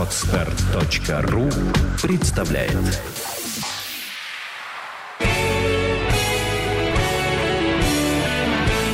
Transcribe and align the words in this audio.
Отстар.ру 0.00 1.50
представляет 2.00 2.72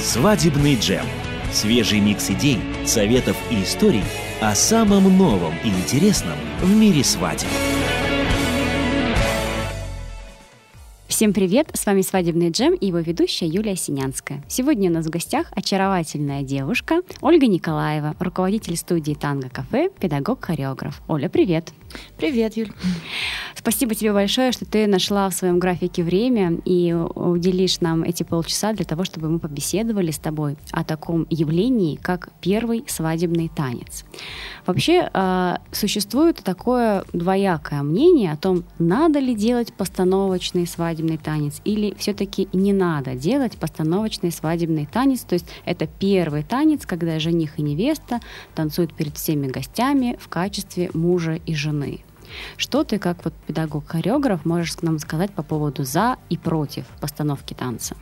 Свадебный 0.02 0.74
джем. 0.74 1.06
Свежий 1.52 2.00
микс 2.00 2.28
идей, 2.30 2.58
советов 2.84 3.36
и 3.52 3.62
историй 3.62 4.02
о 4.40 4.56
самом 4.56 5.16
новом 5.16 5.54
и 5.62 5.68
интересном 5.68 6.38
в 6.60 6.74
мире 6.74 7.04
свадеб. 7.04 7.46
Всем 11.16 11.32
привет! 11.32 11.70
С 11.72 11.86
вами 11.86 12.02
«Свадебный 12.02 12.50
джем» 12.50 12.74
и 12.74 12.88
его 12.88 12.98
ведущая 12.98 13.46
Юлия 13.46 13.74
Синянская. 13.74 14.44
Сегодня 14.48 14.90
у 14.90 14.92
нас 14.92 15.06
в 15.06 15.08
гостях 15.08 15.46
очаровательная 15.52 16.42
девушка 16.42 17.00
Ольга 17.22 17.46
Николаева, 17.46 18.14
руководитель 18.20 18.76
студии 18.76 19.14
«Танго 19.14 19.48
Кафе», 19.48 19.88
педагог-хореограф. 19.98 21.00
Оля, 21.08 21.30
привет! 21.30 21.72
Привет, 22.16 22.56
Юль! 22.56 22.72
Спасибо 23.66 23.96
тебе 23.96 24.12
большое, 24.12 24.52
что 24.52 24.64
ты 24.64 24.86
нашла 24.86 25.28
в 25.28 25.34
своем 25.34 25.58
графике 25.58 26.04
время 26.04 26.58
и 26.64 26.92
уделишь 26.92 27.80
нам 27.80 28.04
эти 28.04 28.22
полчаса 28.22 28.72
для 28.72 28.84
того, 28.84 29.04
чтобы 29.04 29.28
мы 29.28 29.40
побеседовали 29.40 30.12
с 30.12 30.18
тобой 30.18 30.56
о 30.70 30.84
таком 30.84 31.26
явлении, 31.30 31.96
как 31.96 32.28
первый 32.40 32.84
свадебный 32.86 33.48
танец. 33.48 34.04
Вообще 34.66 35.10
э, 35.12 35.56
существует 35.72 36.36
такое 36.44 37.04
двоякое 37.12 37.82
мнение 37.82 38.32
о 38.32 38.36
том, 38.36 38.64
надо 38.78 39.18
ли 39.18 39.34
делать 39.34 39.72
постановочный 39.72 40.66
свадебный 40.66 41.18
танец 41.18 41.60
или 41.64 41.94
все-таки 41.98 42.48
не 42.52 42.72
надо 42.72 43.14
делать 43.14 43.56
постановочный 43.56 44.30
свадебный 44.30 44.86
танец. 44.86 45.22
То 45.22 45.34
есть 45.34 45.46
это 45.64 45.86
первый 45.86 46.42
танец, 46.42 46.84
когда 46.86 47.18
жених 47.18 47.58
и 47.58 47.62
невеста 47.62 48.20
танцуют 48.54 48.94
перед 48.94 49.16
всеми 49.16 49.48
гостями 49.48 50.16
в 50.20 50.28
качестве 50.28 50.90
мужа 50.94 51.40
и 51.46 51.54
жены. 51.54 51.85
Что 52.56 52.84
ты, 52.84 52.98
как 52.98 53.24
вот 53.24 53.34
педагог-хореограф, 53.46 54.44
можешь 54.44 54.76
нам 54.82 54.98
сказать 54.98 55.32
по 55.32 55.42
поводу 55.42 55.84
за 55.84 56.16
и 56.28 56.36
против 56.36 56.84
постановки 57.00 57.54
танца? 57.54 57.96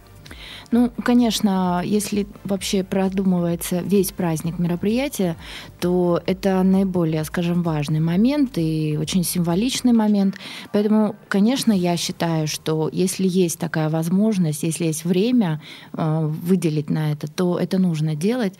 Ну, 0.71 0.91
конечно, 1.05 1.83
если 1.85 2.27
вообще 2.45 2.83
продумывается 2.83 3.81
весь 3.81 4.13
праздник 4.13 4.59
мероприятия, 4.59 5.37
то 5.81 6.21
это 6.27 6.63
наиболее, 6.63 7.25
скажем, 7.25 7.63
важный 7.63 8.01
момент 8.01 8.57
и 8.57 8.97
очень 9.01 9.25
символичный 9.25 9.93
момент. 9.93 10.37
Поэтому, 10.73 11.17
конечно, 11.29 11.73
я 11.73 11.97
считаю, 11.97 12.47
что 12.49 12.89
если 12.93 13.29
есть 13.29 13.59
такая 13.59 13.89
возможность, 13.89 14.63
если 14.63 14.87
есть 14.87 15.05
время 15.05 15.61
э, 15.93 16.27
выделить 16.27 16.91
на 16.91 17.13
это, 17.13 17.31
то 17.31 17.59
это 17.59 17.79
нужно 17.79 18.15
делать, 18.15 18.55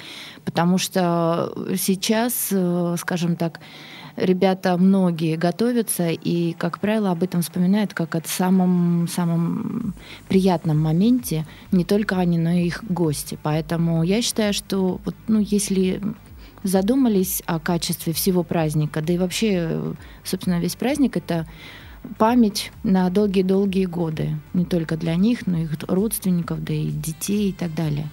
потому 0.45 0.79
что 0.79 1.53
сейчас, 1.77 2.49
э, 2.53 2.97
скажем 2.99 3.37
так, 3.37 3.61
ребята 4.17 4.77
многие 4.77 5.37
готовятся 5.37 6.11
и, 6.11 6.53
как 6.55 6.81
правило, 6.81 7.11
об 7.11 7.23
этом 7.23 7.43
вспоминают 7.43 7.95
как 7.95 8.15
о 8.15 8.23
самом, 8.25 9.09
самом 9.09 9.95
приятном 10.29 10.81
моменте, 10.81 11.47
не 11.73 11.85
только 11.85 12.17
они, 12.17 12.39
но 12.39 12.51
и 12.51 12.67
их 12.67 12.85
гости. 12.85 13.39
Поэтому 13.43 14.03
я 14.03 14.23
считаю, 14.23 14.53
что 14.53 15.01
вот, 15.05 15.15
ну, 15.29 15.41
если 15.41 16.01
задумались 16.63 17.43
о 17.47 17.59
качестве 17.59 18.13
всего 18.13 18.43
праздника, 18.43 19.03
да 19.03 19.13
и 19.13 19.19
вообще, 19.19 19.95
собственно, 20.25 20.61
весь 20.61 20.77
праздник— 20.77 21.17
это 21.19 21.47
память 22.19 22.71
на 22.83 23.09
долгие-долгие 23.11 23.87
годы, 23.87 24.37
не 24.53 24.65
только 24.65 24.97
для 24.97 25.15
них, 25.15 25.47
но 25.47 25.59
и 25.59 25.63
их 25.65 25.71
родственников, 25.89 26.63
да 26.63 26.73
и 26.73 26.89
детей 26.91 27.51
и 27.51 27.53
так 27.53 27.75
далее. 27.75 28.09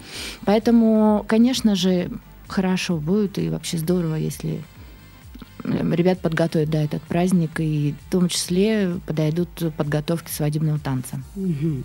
Поэтому, 0.45 1.25
конечно 1.27 1.75
же, 1.75 2.09
хорошо 2.47 2.97
будет 2.97 3.37
и 3.37 3.49
вообще 3.49 3.77
здорово, 3.77 4.15
если 4.15 4.61
ребят 5.63 6.19
подготовят 6.19 6.69
да, 6.69 6.83
этот 6.83 7.01
праздник, 7.03 7.59
и 7.59 7.95
в 8.07 8.11
том 8.11 8.29
числе 8.29 8.95
подойдут 9.05 9.49
подготовки 9.77 10.29
свадебного 10.29 10.79
танца. 10.79 11.19
Угу. 11.35 11.83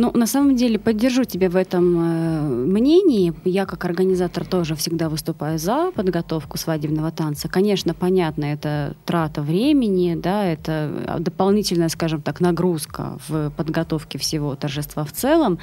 Ну, 0.00 0.12
на 0.14 0.26
самом 0.26 0.54
деле, 0.54 0.78
поддержу 0.78 1.24
тебя 1.24 1.50
в 1.50 1.56
этом 1.56 1.96
э, 1.98 2.40
мнении. 2.40 3.34
Я, 3.44 3.66
как 3.66 3.84
организатор, 3.84 4.46
тоже 4.46 4.76
всегда 4.76 5.08
выступаю 5.08 5.58
за 5.58 5.90
подготовку 5.90 6.56
свадебного 6.56 7.10
танца. 7.10 7.48
Конечно, 7.48 7.94
понятно, 7.94 8.44
это 8.44 8.94
трата 9.04 9.42
времени, 9.42 10.14
да, 10.14 10.44
это 10.44 11.16
дополнительная, 11.18 11.88
скажем 11.88 12.22
так, 12.22 12.38
нагрузка 12.38 13.18
в 13.26 13.50
подготовке 13.56 14.18
всего 14.18 14.54
торжества 14.54 15.02
в 15.02 15.10
целом. 15.10 15.58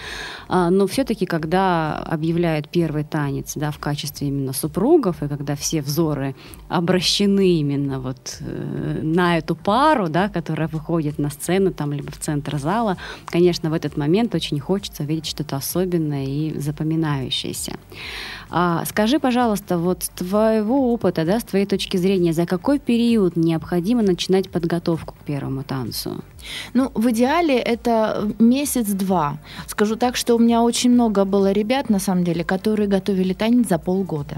А, 0.50 0.70
но 0.70 0.86
все-таки, 0.86 1.26
когда 1.26 1.98
объявляют 2.00 2.68
первый 2.68 3.06
танец, 3.06 3.54
да, 3.56 3.72
в 3.72 3.80
качестве 3.80 4.28
именно 4.28 4.52
супругов, 4.52 5.24
и 5.24 5.30
когда 5.30 5.56
все 5.56 5.82
взоры 5.82 6.36
обращены 6.68 7.60
именно 7.62 8.02
вот 8.02 8.40
э, 8.42 9.00
на 9.02 9.38
эту 9.38 9.56
пару, 9.56 10.10
да, 10.10 10.28
которая 10.28 10.68
выходит 10.68 11.20
на 11.20 11.30
сцену 11.30 11.72
там 11.72 11.94
либо 11.94 12.12
в 12.12 12.18
центр 12.18 12.58
зала, 12.58 12.98
конечно, 13.28 13.70
в 13.70 13.74
этот 13.74 13.96
момент 13.96 14.25
момент 14.26 14.36
очень 14.36 14.60
хочется 14.60 15.04
видеть 15.04 15.28
что-то 15.28 15.56
особенное 15.56 16.26
и 16.26 16.60
запоминающееся. 16.60 17.74
А, 18.50 18.86
скажи, 18.86 19.20
пожалуйста, 19.20 19.78
вот 19.78 20.04
с 20.04 20.10
твоего 20.10 20.94
опыта, 20.94 21.26
да, 21.26 21.40
с 21.40 21.44
твоей 21.44 21.66
точки 21.66 21.98
зрения, 21.98 22.34
за 22.34 22.46
какой 22.46 22.80
период 22.80 23.38
необходимо 23.38 24.02
начинать 24.02 24.50
подготовку 24.50 25.14
к 25.14 25.26
первому 25.26 25.64
танцу? 25.64 26.24
Ну, 26.74 26.92
в 26.94 27.10
идеале 27.10 27.56
это 27.56 28.32
месяц-два. 28.40 29.38
Скажу 29.68 29.96
так, 29.96 30.16
что 30.16 30.36
у 30.36 30.40
меня 30.40 30.62
очень 30.62 30.92
много 30.92 31.26
было 31.26 31.52
ребят, 31.54 31.90
на 31.90 32.00
самом 32.00 32.24
деле, 32.24 32.44
которые 32.44 32.88
готовили 32.88 33.34
танец 33.34 33.68
за 33.70 33.78
полгода. 33.78 34.38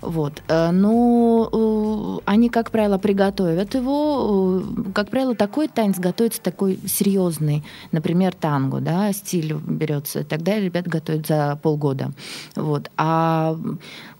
Вот. 0.00 0.42
Э, 0.48 0.70
но 0.70 1.48
э, 1.52 2.22
они, 2.24 2.48
как 2.48 2.70
правило, 2.70 2.98
приготовят 2.98 3.74
его. 3.74 4.62
Э, 4.62 4.92
как 4.92 5.10
правило, 5.10 5.34
такой 5.34 5.68
танец 5.68 5.98
готовится 5.98 6.40
такой 6.40 6.78
серьезный, 6.86 7.64
например, 7.92 8.34
танго, 8.34 8.80
да, 8.80 9.12
стиль 9.12 9.54
берется. 9.54 10.24
Тогда 10.24 10.58
ребят 10.58 10.86
готовят 10.86 11.26
за 11.26 11.58
полгода. 11.62 12.12
Вот. 12.54 12.90
А 12.96 13.56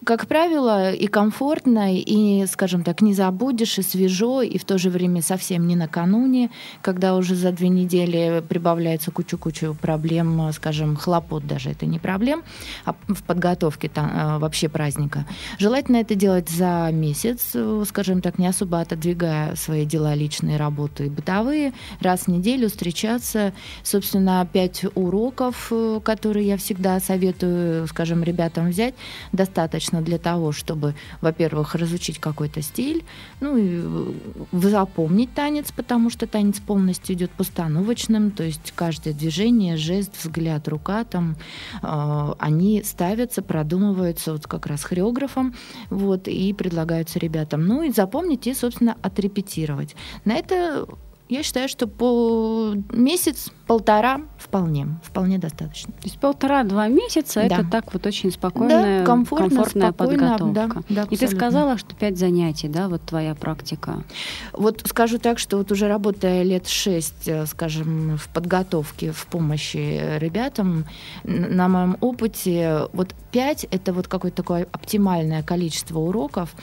как 0.06 0.28
правило, 0.28 0.92
и 0.92 1.08
комфортно, 1.08 1.92
и, 1.92 2.46
скажем 2.46 2.84
так, 2.84 3.02
не 3.02 3.12
забудешь, 3.12 3.76
и 3.80 3.82
свежо, 3.82 4.40
и 4.40 4.56
в 4.56 4.64
то 4.64 4.78
же 4.78 4.88
время 4.88 5.20
совсем 5.20 5.66
не 5.66 5.74
накануне, 5.74 6.50
когда 6.80 7.16
уже 7.16 7.34
за 7.34 7.50
две 7.50 7.68
недели 7.68 8.40
прибавляется 8.48 9.10
кучу-кучу 9.10 9.74
проблем, 9.74 10.52
скажем, 10.52 10.94
хлопот 10.94 11.44
даже, 11.44 11.70
это 11.70 11.86
не 11.86 11.98
проблем, 11.98 12.44
а 12.84 12.94
в 13.08 13.24
подготовке 13.24 13.88
там, 13.88 14.38
вообще 14.38 14.68
праздника. 14.68 15.26
Желательно 15.58 15.96
это 15.96 16.14
делать 16.14 16.48
за 16.48 16.88
месяц, 16.92 17.56
скажем 17.88 18.22
так, 18.22 18.38
не 18.38 18.46
особо 18.46 18.80
отодвигая 18.80 19.56
свои 19.56 19.84
дела 19.84 20.14
личные, 20.14 20.56
работы 20.56 21.06
и 21.06 21.10
бытовые, 21.10 21.72
раз 22.00 22.20
в 22.20 22.28
неделю 22.28 22.68
встречаться, 22.68 23.52
собственно, 23.82 24.48
пять 24.52 24.84
уроков, 24.94 25.72
которые 26.04 26.46
я 26.46 26.56
всегда 26.56 27.00
советую, 27.00 27.88
скажем, 27.88 28.22
ребятам 28.22 28.68
взять, 28.68 28.94
достаточно 29.32 29.95
достаточно 29.96 30.02
для 30.02 30.18
того, 30.18 30.52
чтобы, 30.52 30.94
во-первых, 31.20 31.74
разучить 31.74 32.18
какой-то 32.18 32.62
стиль, 32.62 33.04
ну 33.40 33.56
и 33.56 33.80
э, 33.82 34.12
запомнить 34.52 35.34
танец, 35.34 35.72
потому 35.72 36.10
что 36.10 36.26
танец 36.26 36.60
полностью 36.60 37.14
идет 37.14 37.30
постановочным, 37.30 38.30
то 38.30 38.44
есть 38.44 38.72
каждое 38.74 39.14
движение, 39.14 39.76
жест, 39.76 40.12
взгляд, 40.22 40.68
рука 40.68 41.04
там, 41.04 41.36
э, 41.82 42.34
они 42.38 42.82
ставятся, 42.84 43.42
продумываются 43.42 44.32
вот 44.32 44.46
как 44.46 44.66
раз 44.66 44.84
хореографом, 44.84 45.54
вот, 45.90 46.28
и 46.28 46.52
предлагаются 46.52 47.18
ребятам. 47.18 47.66
Ну 47.66 47.82
и 47.82 47.90
запомнить 47.90 48.46
и, 48.46 48.54
собственно, 48.54 48.96
отрепетировать. 49.02 49.96
На 50.24 50.34
это 50.34 50.86
я 51.28 51.42
считаю, 51.42 51.68
что 51.68 51.88
по 51.88 52.74
месяц, 52.92 53.50
полтора 53.66 54.20
вполне, 54.38 54.98
вполне 55.02 55.38
достаточно. 55.38 55.92
То 55.92 56.04
есть 56.04 56.18
полтора-два 56.18 56.86
месяца 56.86 57.46
да. 57.48 57.56
это 57.60 57.64
так 57.68 57.92
вот 57.92 58.06
очень 58.06 58.30
спокойная, 58.30 59.00
да, 59.00 59.06
комфортно, 59.06 59.48
комфортная 59.48 59.92
подготовка. 59.92 60.84
Да, 60.88 61.02
да, 61.02 61.06
И 61.10 61.16
ты 61.16 61.26
сказала, 61.26 61.78
что 61.78 61.94
пять 61.96 62.16
занятий, 62.16 62.68
да, 62.68 62.88
вот 62.88 63.02
твоя 63.02 63.34
практика. 63.34 64.04
Вот 64.52 64.82
скажу 64.86 65.18
так, 65.18 65.38
что 65.38 65.58
вот 65.58 65.72
уже 65.72 65.88
работая 65.88 66.44
лет 66.44 66.68
шесть, 66.68 67.26
э, 67.26 67.46
скажем, 67.46 68.16
в 68.18 68.28
подготовке, 68.28 69.10
в 69.10 69.26
помощи 69.26 70.18
ребятам, 70.18 70.84
на 71.24 71.68
моем 71.68 71.96
опыте, 72.00 72.82
вот 72.92 73.14
пять 73.32 73.64
это 73.64 73.92
вот 73.92 74.06
какое-то 74.06 74.36
такое 74.36 74.68
оптимальное 74.72 75.42
количество 75.42 75.98
уроков, 75.98 76.54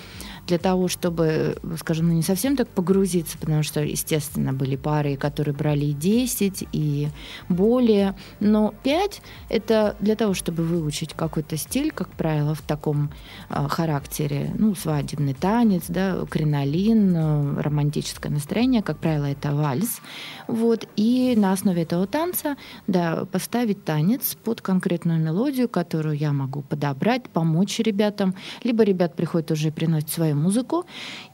для 0.47 0.57
того, 0.57 0.87
чтобы, 0.87 1.57
скажем, 1.79 2.09
ну, 2.09 2.13
не 2.13 2.21
совсем 2.21 2.57
так 2.57 2.67
погрузиться, 2.67 3.37
потому 3.37 3.63
что, 3.63 3.81
естественно, 3.81 4.52
были 4.53 4.75
пары, 4.75 5.15
которые 5.15 5.53
брали 5.55 5.85
и 5.85 5.93
10, 5.93 6.67
и 6.71 7.09
более, 7.49 8.15
но 8.39 8.73
5— 8.83 9.21
это 9.49 9.95
для 9.99 10.15
того, 10.15 10.33
чтобы 10.33 10.63
выучить 10.63 11.13
какой-то 11.13 11.57
стиль, 11.57 11.91
как 11.91 12.09
правило, 12.09 12.55
в 12.55 12.61
таком 12.61 13.11
э, 13.49 13.67
характере, 13.67 14.51
ну, 14.57 14.75
свадебный 14.75 15.33
танец, 15.33 15.85
да, 15.87 16.25
кринолин, 16.29 17.15
э, 17.15 17.61
романтическое 17.61 18.31
настроение, 18.31 18.81
как 18.81 18.97
правило, 18.97 19.25
это 19.25 19.53
вальс, 19.53 20.01
вот, 20.47 20.87
и 20.95 21.35
на 21.37 21.51
основе 21.51 21.83
этого 21.83 22.07
танца, 22.07 22.55
да, 22.87 23.25
поставить 23.25 23.83
танец 23.85 24.35
под 24.43 24.61
конкретную 24.61 25.19
мелодию, 25.19 25.69
которую 25.69 26.17
я 26.17 26.31
могу 26.33 26.61
подобрать, 26.61 27.29
помочь 27.29 27.79
ребятам, 27.79 28.35
либо 28.63 28.83
ребят 28.83 29.15
приходят 29.15 29.51
уже 29.51 29.69
и 29.69 29.71
приносят 29.71 30.09
свою 30.09 30.35
музыку, 30.35 30.85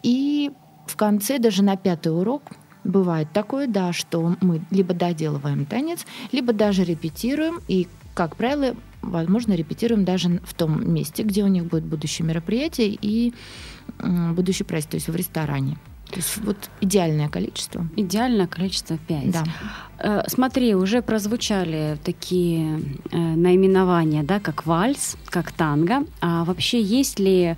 и 0.04 0.52
в 0.90 0.96
конце, 0.96 1.38
даже 1.38 1.64
на 1.64 1.78
пятый 1.78 2.10
урок, 2.10 2.44
бывает 2.84 3.28
такое, 3.34 3.68
да, 3.68 3.94
что 3.94 4.36
мы 4.42 4.62
либо 4.72 4.94
доделываем 4.94 5.66
танец, 5.66 6.06
либо 6.32 6.54
даже 6.54 6.84
репетируем, 6.84 7.60
и, 7.68 7.88
как 8.14 8.36
правило, 8.36 8.76
возможно, 9.02 9.54
репетируем 9.54 10.06
даже 10.06 10.42
в 10.44 10.54
том 10.54 10.94
месте, 10.94 11.24
где 11.24 11.44
у 11.44 11.48
них 11.48 11.66
будет 11.66 11.84
будущее 11.84 12.28
мероприятие 12.28 12.98
и 13.02 13.34
будущий 14.00 14.64
праздник, 14.64 14.92
то 14.92 14.96
есть 14.96 15.08
в 15.08 15.16
ресторане. 15.16 15.78
То 16.10 16.16
есть 16.16 16.38
вот 16.38 16.58
идеальное 16.82 17.30
количество. 17.30 17.86
Идеальное 17.96 18.48
количество 18.48 18.98
5. 18.98 19.32
Да. 19.32 19.44
Э, 20.00 20.24
смотри, 20.28 20.74
уже 20.76 21.02
прозвучали 21.02 21.98
такие 22.04 22.82
э, 23.12 23.18
наименования, 23.18 24.24
да, 24.24 24.40
как 24.40 24.66
вальс, 24.66 25.18
как 25.26 25.52
танго. 25.52 26.06
А 26.20 26.46
вообще 26.46 26.82
есть 26.82 27.20
ли 27.20 27.56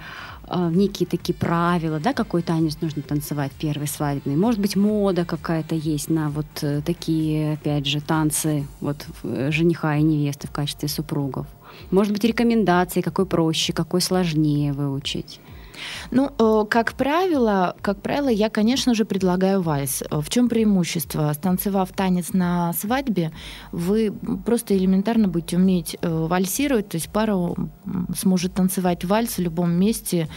э, 0.48 0.70
некие 0.74 1.08
такие 1.08 1.34
правила, 1.34 2.00
да, 2.00 2.12
какой 2.12 2.42
танец 2.42 2.78
нужно 2.82 3.02
танцевать 3.02 3.54
первый 3.58 3.88
свадебный? 3.88 4.36
Может 4.36 4.60
быть, 4.60 4.76
мода 4.76 5.24
какая-то 5.24 5.76
есть 5.76 6.10
на 6.10 6.30
вот 6.30 6.48
э, 6.62 6.82
такие, 6.86 7.54
опять 7.54 7.86
же, 7.86 8.02
танцы 8.02 8.68
вот 8.82 9.06
э, 9.24 9.50
жениха 9.52 9.96
и 9.96 10.04
невесты 10.04 10.48
в 10.48 10.52
качестве 10.52 10.90
супругов? 10.90 11.48
Может 11.90 12.12
быть, 12.12 12.26
рекомендации, 12.26 13.00
какой 13.00 13.26
проще, 13.26 13.72
какой 13.72 14.02
сложнее 14.02 14.74
выучить? 14.74 15.40
Ну, 16.12 16.32
э, 16.38 16.66
как 16.70 16.94
правило, 16.94 17.76
как 17.82 18.02
правило, 18.02 18.30
я, 18.30 18.50
конечно 18.50 18.94
же, 18.94 19.06
предлагаю 19.06 19.62
вальс. 19.62 20.04
В 20.10 20.30
чем 20.30 20.50
преимущество? 20.50 21.32
Станцевав 21.34 21.92
танец 21.92 22.34
на 22.34 22.74
свадьбе, 22.74 23.32
вы 23.72 24.14
просто 24.46 24.78
элементарно 24.78 25.28
будете 25.28 25.58
уметь 25.58 25.98
э, 26.02 26.10
вальсировать, 26.10 26.90
то 26.90 26.96
есть 26.98 27.10
пара 27.10 27.38
сможет 28.18 28.54
танцевать 28.54 29.06
вальс 29.06 29.38
в 29.38 29.42
любом 29.42 29.72
месте, 29.72 30.28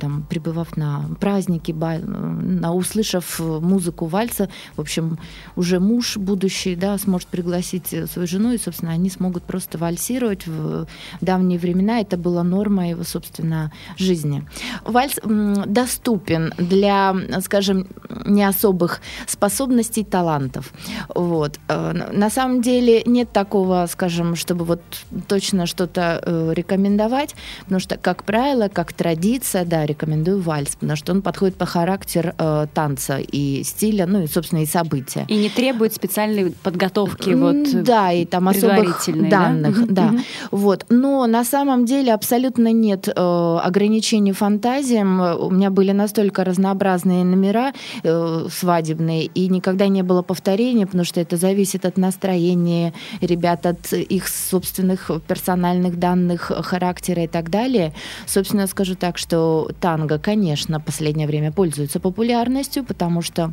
там, 0.00 0.22
пребывав 0.22 0.76
на 0.76 1.04
празднике, 1.20 1.74
на, 1.74 2.72
услышав 2.72 3.40
музыку 3.40 4.06
вальса, 4.06 4.48
в 4.76 4.80
общем, 4.80 5.18
уже 5.56 5.80
муж 5.80 6.16
будущий, 6.16 6.76
да, 6.76 6.96
сможет 6.98 7.28
пригласить 7.28 7.92
э, 7.92 8.06
свою 8.06 8.26
жену, 8.26 8.52
и, 8.52 8.58
собственно, 8.58 8.92
они 8.92 9.10
смогут 9.10 9.44
просто 9.44 9.78
вальсировать. 9.78 10.46
В 10.46 10.86
давние 11.20 11.58
времена 11.58 12.00
это 12.00 12.16
была 12.16 12.42
норма 12.42 12.88
его, 12.88 13.04
собственно, 13.04 13.72
жизни. 13.96 14.44
Вальс 14.84 15.18
доступен 15.24 16.52
для, 16.58 17.14
скажем, 17.40 17.86
не 18.24 18.44
особых 18.44 19.00
способностей, 19.26 20.04
талантов. 20.04 20.72
Вот. 21.14 21.58
Э, 21.68 21.92
на 22.12 22.30
самом 22.30 22.62
деле 22.62 23.02
нет 23.06 23.32
такого, 23.32 23.86
скажем, 23.90 24.36
чтобы 24.36 24.64
вот 24.64 24.80
точно 25.28 25.66
что-то 25.66 26.20
э, 26.22 26.52
рекомендовать, 26.54 27.34
потому 27.60 27.80
что, 27.80 27.96
как 27.96 28.24
правило, 28.24 28.68
как 28.68 28.92
традиция, 28.92 29.64
да, 29.64 29.86
рекомендую 29.86 30.40
вальс, 30.40 30.76
потому 30.76 30.96
что 30.96 31.12
он 31.12 31.22
подходит 31.22 31.56
по 31.56 31.66
характер 31.66 32.34
э, 32.38 32.66
танца 32.74 33.18
и 33.18 33.62
стиля, 33.64 34.06
ну 34.06 34.22
и, 34.22 34.26
собственно, 34.26 34.62
и 34.62 34.66
события. 34.66 35.24
И 35.28 35.36
не 35.36 35.48
требует 35.48 35.94
специальной 35.94 36.50
подготовки 36.50 37.30
вот 37.30 37.84
Да, 37.84 38.12
и 38.12 38.24
там 38.24 38.48
особых 38.48 39.04
данных, 39.06 39.86
да. 39.86 40.10
да. 40.10 40.18
Вот. 40.50 40.86
Но 40.88 41.26
на 41.26 41.44
самом 41.44 41.84
деле 41.84 42.12
абсолютно 42.12 42.72
нет 42.72 43.08
ограничений 43.14 44.32
фантазиям. 44.44 45.20
У 45.20 45.50
меня 45.50 45.70
были 45.70 45.92
настолько 45.92 46.44
разнообразные 46.44 47.24
номера 47.24 47.72
э, 48.02 48.46
свадебные, 48.50 49.24
и 49.24 49.48
никогда 49.48 49.88
не 49.88 50.02
было 50.02 50.20
повторения, 50.20 50.84
потому 50.84 51.04
что 51.04 51.20
это 51.20 51.38
зависит 51.38 51.86
от 51.86 51.96
настроения 51.96 52.92
ребят, 53.22 53.64
от 53.64 53.92
их 53.92 54.28
собственных 54.28 55.10
персональных 55.26 55.98
данных, 55.98 56.52
характера 56.62 57.22
и 57.24 57.26
так 57.26 57.48
далее. 57.48 57.94
Собственно, 58.26 58.66
скажу 58.66 58.96
так, 58.96 59.16
что 59.16 59.70
танго, 59.80 60.18
конечно, 60.18 60.78
в 60.78 60.84
последнее 60.84 61.26
время 61.26 61.50
пользуется 61.50 61.98
популярностью, 61.98 62.84
потому 62.84 63.22
что, 63.22 63.52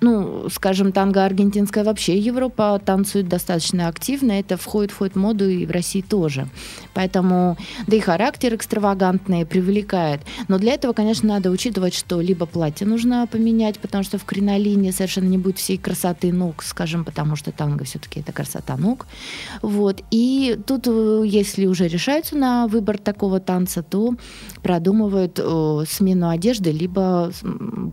ну, 0.00 0.48
скажем, 0.50 0.92
танго 0.92 1.24
аргентинское 1.24 1.82
вообще 1.82 2.16
Европа 2.16 2.80
танцует 2.84 3.28
достаточно 3.28 3.88
активно, 3.88 4.32
это 4.32 4.56
входит, 4.56 4.92
входит 4.92 5.14
в 5.16 5.18
моду 5.18 5.48
и 5.48 5.66
в 5.66 5.72
России 5.72 6.02
тоже. 6.02 6.46
Поэтому, 6.94 7.56
да 7.88 7.96
и 7.96 8.00
характер 8.00 8.54
экстравагантный 8.54 9.44
привлекает. 9.46 10.11
Но 10.48 10.58
для 10.58 10.74
этого, 10.74 10.92
конечно, 10.92 11.28
надо 11.28 11.50
учитывать, 11.50 11.94
что 11.94 12.20
либо 12.20 12.46
платье 12.46 12.86
нужно 12.86 13.26
поменять, 13.26 13.78
потому 13.78 14.04
что 14.04 14.18
в 14.18 14.24
кринолине 14.24 14.92
совершенно 14.92 15.28
не 15.28 15.38
будет 15.38 15.58
всей 15.58 15.78
красоты 15.78 16.32
ног, 16.32 16.62
скажем, 16.62 17.04
потому 17.04 17.36
что 17.36 17.52
танго 17.52 17.84
все-таки 17.84 18.20
это 18.20 18.32
красота 18.32 18.76
ног. 18.76 19.06
Вот. 19.62 20.02
И 20.10 20.58
тут, 20.66 20.86
э, 20.86 21.22
если 21.24 21.66
уже 21.66 21.88
решаются 21.88 22.36
на 22.36 22.66
выбор 22.66 22.98
такого 22.98 23.40
танца, 23.40 23.82
то 23.82 24.14
продумывают 24.62 25.38
э, 25.42 25.84
смену 25.88 26.28
одежды, 26.28 26.70
либо 26.70 27.32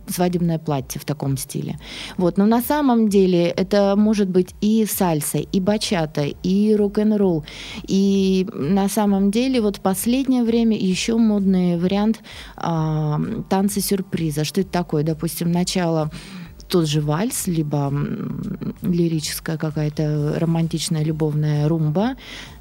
свадебное 0.08 0.58
платье 0.58 1.00
в 1.00 1.04
таком 1.04 1.36
стиле. 1.36 1.78
Вот. 2.16 2.38
Но 2.38 2.46
на 2.46 2.62
самом 2.62 3.08
деле 3.08 3.48
это 3.48 3.94
может 3.96 4.28
быть 4.28 4.54
и 4.60 4.86
сальса, 4.86 5.38
и 5.38 5.60
бачата, 5.60 6.22
и 6.22 6.74
рок-н-ролл. 6.74 7.44
И 7.86 8.46
на 8.54 8.88
самом 8.88 9.30
деле 9.30 9.60
вот 9.60 9.76
в 9.76 9.80
последнее 9.80 10.44
время 10.44 10.76
еще 10.76 11.16
модный 11.16 11.78
вариант 11.78 12.20
э, 12.56 13.42
танца 13.48 13.80
сюрприза. 13.80 14.44
Что 14.44 14.60
это 14.60 14.70
такое? 14.70 15.02
Допустим, 15.02 15.50
начало 15.50 16.10
тот 16.70 16.86
же 16.86 17.00
вальс, 17.00 17.46
либо 17.48 17.92
лирическая 18.82 19.58
какая-то 19.58 20.36
романтичная 20.38 21.04
любовная 21.04 21.68
румба, 21.68 22.16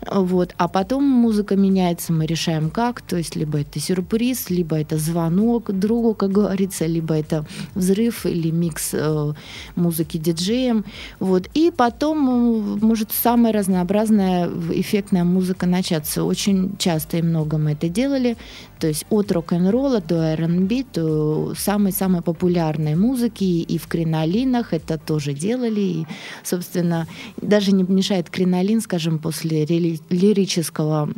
вот, 0.05 0.55
а 0.57 0.67
потом 0.67 1.03
музыка 1.03 1.55
меняется, 1.55 2.11
мы 2.11 2.25
решаем 2.25 2.69
как, 2.71 3.01
то 3.01 3.17
есть 3.17 3.35
либо 3.35 3.59
это 3.59 3.79
сюрприз, 3.79 4.49
либо 4.49 4.77
это 4.77 4.97
звонок 4.97 5.71
другу, 5.71 6.13
как 6.15 6.31
говорится, 6.31 6.85
либо 6.87 7.13
это 7.13 7.45
взрыв 7.75 8.25
или 8.25 8.49
микс 8.49 8.89
э, 8.93 9.33
музыки 9.75 10.17
диджеем, 10.17 10.85
вот, 11.19 11.47
и 11.53 11.71
потом 11.75 12.79
может 12.79 13.11
самая 13.11 13.53
разнообразная 13.53 14.49
эффектная 14.71 15.23
музыка 15.23 15.67
начаться. 15.67 16.23
Очень 16.23 16.77
часто 16.77 17.17
и 17.17 17.21
много 17.21 17.57
мы 17.57 17.73
это 17.73 17.89
делали, 17.89 18.37
то 18.79 18.87
есть 18.87 19.05
от 19.09 19.31
рок-н-ролла 19.31 20.01
до 20.01 20.33
R&B, 20.33 20.83
то 20.91 21.53
самой-самой 21.55 22.21
популярной 22.21 22.95
музыки 22.95 23.43
и 23.43 23.77
в 23.77 23.87
кринолинах 23.99 24.73
это 24.73 24.97
тоже 24.97 25.33
делали. 25.33 25.81
И, 25.81 26.05
собственно, 26.43 27.07
даже 27.41 27.71
не 27.71 27.83
мешает 27.83 28.29
кринолин, 28.29 28.81
скажем, 28.81 29.19
после 29.19 29.65
лирического 29.65 31.09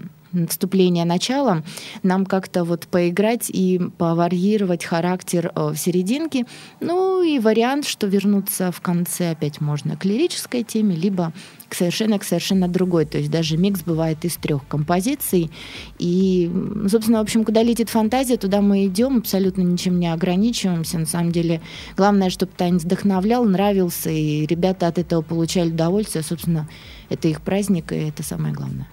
вступления 0.50 1.06
начала, 1.06 1.64
нам 2.04 2.26
как-то 2.26 2.64
вот 2.64 2.88
поиграть 2.88 3.50
и 3.50 3.80
поварьировать 3.98 4.84
характер 4.84 5.52
э, 5.54 5.70
в 5.70 5.78
серединке. 5.78 6.46
Ну 6.80 7.22
и 7.24 7.40
вариант, 7.40 7.86
что 7.86 8.08
вернуться 8.08 8.72
в 8.72 8.82
конце 8.82 9.32
опять 9.32 9.62
можно 9.62 9.96
к 9.96 10.06
лирической 10.06 10.64
теме, 10.64 10.96
либо 10.96 11.34
к 11.68 11.76
совершенно 11.76 12.20
к 12.20 12.24
совершенно 12.24 12.68
другой. 12.68 13.06
То 13.06 13.18
есть 13.18 13.32
даже 13.32 13.58
микс 13.58 13.82
бывает 13.82 14.24
из 14.26 14.36
трех 14.38 14.68
композиций. 14.68 15.52
И, 16.00 16.52
собственно, 16.90 17.20
в 17.20 17.22
общем, 17.22 17.44
куда 17.44 17.64
летит 17.64 17.90
фантазия, 17.90 18.38
туда 18.38 18.62
мы 18.62 18.86
идем, 18.86 19.18
абсолютно 19.18 19.62
ничем 19.62 20.00
не 20.00 20.12
ограничиваемся. 20.12 21.00
На 21.00 21.06
самом 21.06 21.32
деле, 21.32 21.62
главное, 21.96 22.30
чтобы 22.30 22.52
танец 22.56 22.84
вдохновлял, 22.84 23.46
нравился, 23.46 24.10
и 24.10 24.46
ребята 24.46 24.88
от 24.88 24.98
этого 24.98 25.22
получали 25.22 25.70
удовольствие. 25.70 26.24
Собственно, 26.24 26.68
это 27.10 27.28
их 27.28 27.42
праздник, 27.42 27.92
и 27.92 27.96
это 27.96 28.24
самое 28.24 28.54
главное. 28.54 28.88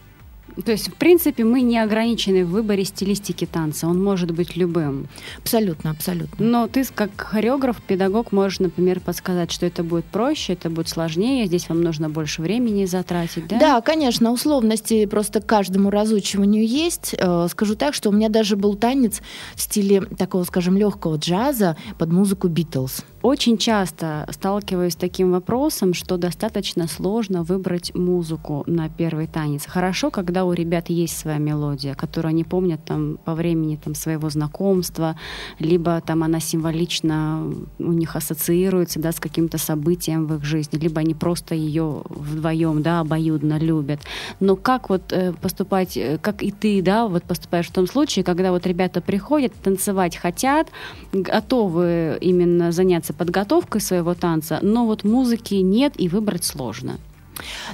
То 0.64 0.72
есть, 0.72 0.88
в 0.88 0.94
принципе, 0.94 1.44
мы 1.44 1.60
не 1.60 1.78
ограничены 1.78 2.44
в 2.44 2.50
выборе 2.50 2.84
стилистики 2.84 3.46
танца. 3.46 3.86
Он 3.86 4.02
может 4.02 4.30
быть 4.32 4.56
любым. 4.56 5.08
Абсолютно, 5.38 5.90
абсолютно. 5.90 6.44
Но 6.44 6.66
ты, 6.66 6.84
как 6.94 7.10
хореограф, 7.16 7.80
педагог, 7.82 8.32
можешь, 8.32 8.60
например, 8.60 9.00
подсказать, 9.00 9.52
что 9.52 9.66
это 9.66 9.82
будет 9.82 10.04
проще, 10.06 10.54
это 10.54 10.70
будет 10.70 10.88
сложнее, 10.88 11.46
здесь 11.46 11.68
вам 11.68 11.82
нужно 11.82 12.08
больше 12.08 12.42
времени 12.42 12.84
затратить, 12.86 13.46
да? 13.46 13.58
Да, 13.58 13.80
конечно, 13.80 14.32
условности 14.32 15.06
просто 15.06 15.40
каждому 15.40 15.90
разучиванию 15.90 16.66
есть. 16.66 17.14
Э, 17.18 17.46
скажу 17.50 17.74
так, 17.74 17.94
что 17.94 18.10
у 18.10 18.12
меня 18.12 18.28
даже 18.28 18.56
был 18.56 18.74
танец 18.74 19.20
в 19.54 19.60
стиле 19.60 20.00
такого, 20.00 20.44
скажем, 20.44 20.76
легкого 20.76 21.16
джаза 21.16 21.76
под 21.98 22.10
музыку 22.10 22.48
Битлз. 22.48 23.04
Очень 23.22 23.58
часто 23.58 24.28
сталкиваюсь 24.30 24.92
с 24.92 24.96
таким 24.96 25.32
вопросом, 25.32 25.92
что 25.92 26.16
достаточно 26.16 26.86
сложно 26.86 27.42
выбрать 27.42 27.92
музыку 27.94 28.62
на 28.66 28.88
первый 28.88 29.26
танец. 29.26 29.66
Хорошо, 29.66 30.10
когда 30.10 30.44
у 30.44 30.52
ребят 30.52 30.88
есть 30.88 31.18
своя 31.18 31.38
мелодия, 31.38 31.94
которую 31.94 32.30
они 32.30 32.44
помнят 32.44 32.84
там 32.84 33.18
по 33.24 33.34
времени 33.34 33.78
там, 33.82 33.96
своего 33.96 34.30
знакомства, 34.30 35.16
либо 35.58 36.00
там 36.00 36.22
она 36.22 36.38
символично 36.38 37.52
у 37.80 37.92
них 37.92 38.14
ассоциируется 38.14 39.00
да, 39.00 39.10
с 39.10 39.18
каким-то 39.18 39.58
событием 39.58 40.26
в 40.26 40.36
их 40.36 40.44
жизни, 40.44 40.78
либо 40.78 41.00
они 41.00 41.14
просто 41.14 41.56
ее 41.56 42.02
вдвоем 42.08 42.82
да, 42.82 43.00
обоюдно 43.00 43.58
любят. 43.58 44.00
Но 44.38 44.54
как 44.54 44.88
вот 44.90 45.12
э, 45.12 45.32
поступать, 45.32 45.96
э, 45.96 46.18
как 46.22 46.44
и 46.44 46.52
ты, 46.52 46.82
да, 46.82 47.08
вот 47.08 47.24
поступаешь 47.24 47.66
в 47.66 47.72
том 47.72 47.88
случае, 47.88 48.24
когда 48.24 48.52
вот 48.52 48.64
ребята 48.64 49.00
приходят, 49.00 49.52
танцевать 49.60 50.16
хотят, 50.16 50.68
готовы 51.12 52.16
именно 52.20 52.70
заняться 52.70 53.07
подготовкой 53.12 53.80
своего 53.80 54.14
танца, 54.14 54.58
но 54.62 54.86
вот 54.86 55.04
музыки 55.04 55.54
нет 55.54 55.94
и 55.96 56.08
выбрать 56.08 56.44
сложно. 56.44 56.98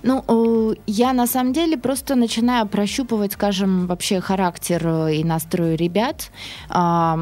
Ну, 0.02 0.24
э, 0.28 0.74
я 0.86 1.12
на 1.12 1.26
самом 1.26 1.52
деле 1.52 1.76
просто 1.76 2.14
начинаю 2.14 2.66
прощупывать, 2.66 3.32
скажем, 3.32 3.86
вообще 3.86 4.20
характер 4.20 4.82
э, 4.86 5.14
и 5.16 5.24
настрой 5.24 5.76
ребят, 5.76 6.30
а, 6.68 7.18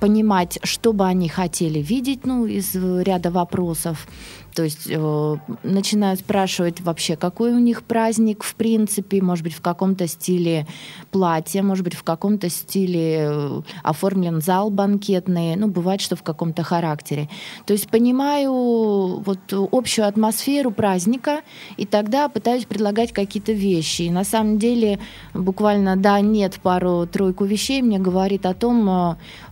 понимать, 0.00 0.58
что 0.62 0.92
бы 0.92 1.06
они 1.06 1.28
хотели 1.28 1.78
видеть, 1.78 2.26
ну, 2.26 2.46
из 2.46 2.74
ряда 2.74 3.30
вопросов. 3.30 4.06
То 4.54 4.64
есть 4.64 4.86
э, 4.88 5.36
начинаю 5.62 6.16
спрашивать 6.16 6.80
вообще, 6.80 7.16
какой 7.16 7.52
у 7.52 7.58
них 7.58 7.82
праздник 7.82 8.42
в 8.42 8.54
принципе, 8.54 9.22
может 9.22 9.44
быть, 9.44 9.54
в 9.54 9.60
каком-то 9.60 10.06
стиле 10.06 10.66
платья, 11.10 11.62
может 11.62 11.84
быть, 11.84 11.94
в 11.94 12.02
каком-то 12.02 12.48
стиле 12.48 13.28
э, 13.28 13.60
оформлен 13.82 14.40
зал 14.40 14.70
банкетный, 14.70 15.56
ну, 15.56 15.68
бывает, 15.68 16.00
что 16.00 16.16
в 16.16 16.22
каком-то 16.22 16.62
характере. 16.62 17.28
То 17.66 17.72
есть 17.72 17.88
понимаю 17.88 18.52
вот 19.20 19.38
общую 19.50 20.06
атмосферу 20.06 20.70
праздника, 20.70 21.40
и 21.76 21.86
тогда 21.86 22.28
пытаюсь 22.28 22.64
предлагать 22.64 23.12
какие-то 23.12 23.52
вещи. 23.52 24.02
И 24.02 24.10
на 24.10 24.24
самом 24.24 24.58
деле 24.58 24.98
буквально 25.34 25.96
да, 25.96 26.20
нет, 26.20 26.58
пару-тройку 26.62 27.44
вещей 27.44 27.82
мне 27.82 27.98
говорит 27.98 28.46
о 28.46 28.54
том, 28.54 28.88
э, 28.88 29.16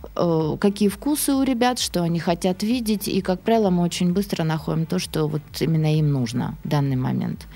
какие 0.59 0.89
вкусы 0.89 1.33
у 1.33 1.43
ребят, 1.43 1.79
что 1.79 2.03
они 2.03 2.19
хотят 2.19 2.63
видеть, 2.63 3.07
и, 3.07 3.21
как 3.21 3.41
правило, 3.41 3.69
мы 3.69 3.83
очень 3.83 4.13
быстро 4.13 4.43
находим 4.43 4.85
то, 4.85 4.99
что 4.99 5.27
вот 5.27 5.41
именно 5.59 5.95
им 5.97 6.11
нужно 6.11 6.57
в 6.63 6.69
данный 6.69 6.95
момент. 6.95 7.47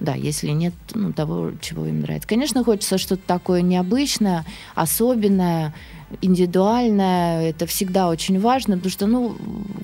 Да, 0.00 0.14
если 0.14 0.50
нет 0.50 0.74
ну, 0.94 1.12
того, 1.12 1.52
чего 1.60 1.86
им 1.86 2.00
нравится. 2.00 2.28
Конечно, 2.28 2.62
хочется 2.62 2.98
что-то 2.98 3.22
такое 3.26 3.62
необычное, 3.62 4.44
особенное, 4.76 5.74
индивидуальное. 6.22 7.50
Это 7.50 7.66
всегда 7.66 8.08
очень 8.08 8.40
важно, 8.40 8.76
потому 8.76 8.90
что 8.90 9.06
ну, 9.06 9.36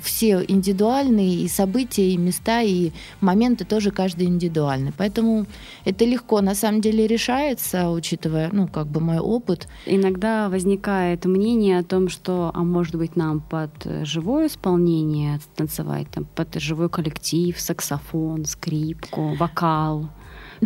все 0.02 0.44
индивидуальные 0.46 1.42
и 1.42 1.48
события, 1.48 2.10
и 2.10 2.16
места, 2.16 2.62
и 2.62 2.92
моменты 3.20 3.64
тоже 3.64 3.90
каждый 3.90 4.26
индивидуальный. 4.26 4.92
Поэтому 4.96 5.46
это 5.84 6.04
легко 6.04 6.40
на 6.40 6.54
самом 6.54 6.80
деле 6.80 7.06
решается, 7.06 7.90
учитывая 7.90 8.50
ну, 8.52 8.68
как 8.68 8.86
бы 8.86 9.00
мой 9.00 9.18
опыт. 9.18 9.68
Иногда 9.86 10.48
возникает 10.48 11.24
мнение 11.24 11.78
о 11.78 11.84
том, 11.84 12.08
что, 12.08 12.50
а 12.54 12.62
может 12.62 12.94
быть, 12.94 13.16
нам 13.16 13.40
под 13.40 13.70
живое 14.02 14.46
исполнение 14.46 15.40
танцевать, 15.56 16.08
там, 16.10 16.24
под 16.24 16.54
живой 16.54 16.88
коллектив, 16.88 17.58
саксофон, 17.58 18.44
скрипку, 18.44 19.34
вокал. 19.34 20.08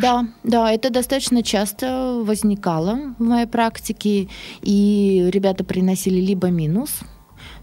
Да, 0.00 0.26
да, 0.44 0.72
это 0.72 0.90
достаточно 0.90 1.42
часто 1.42 2.22
возникало 2.24 3.14
в 3.18 3.22
моей 3.22 3.46
практике, 3.46 4.28
и 4.62 5.28
ребята 5.32 5.64
приносили 5.64 6.20
либо 6.20 6.48
минус, 6.48 7.00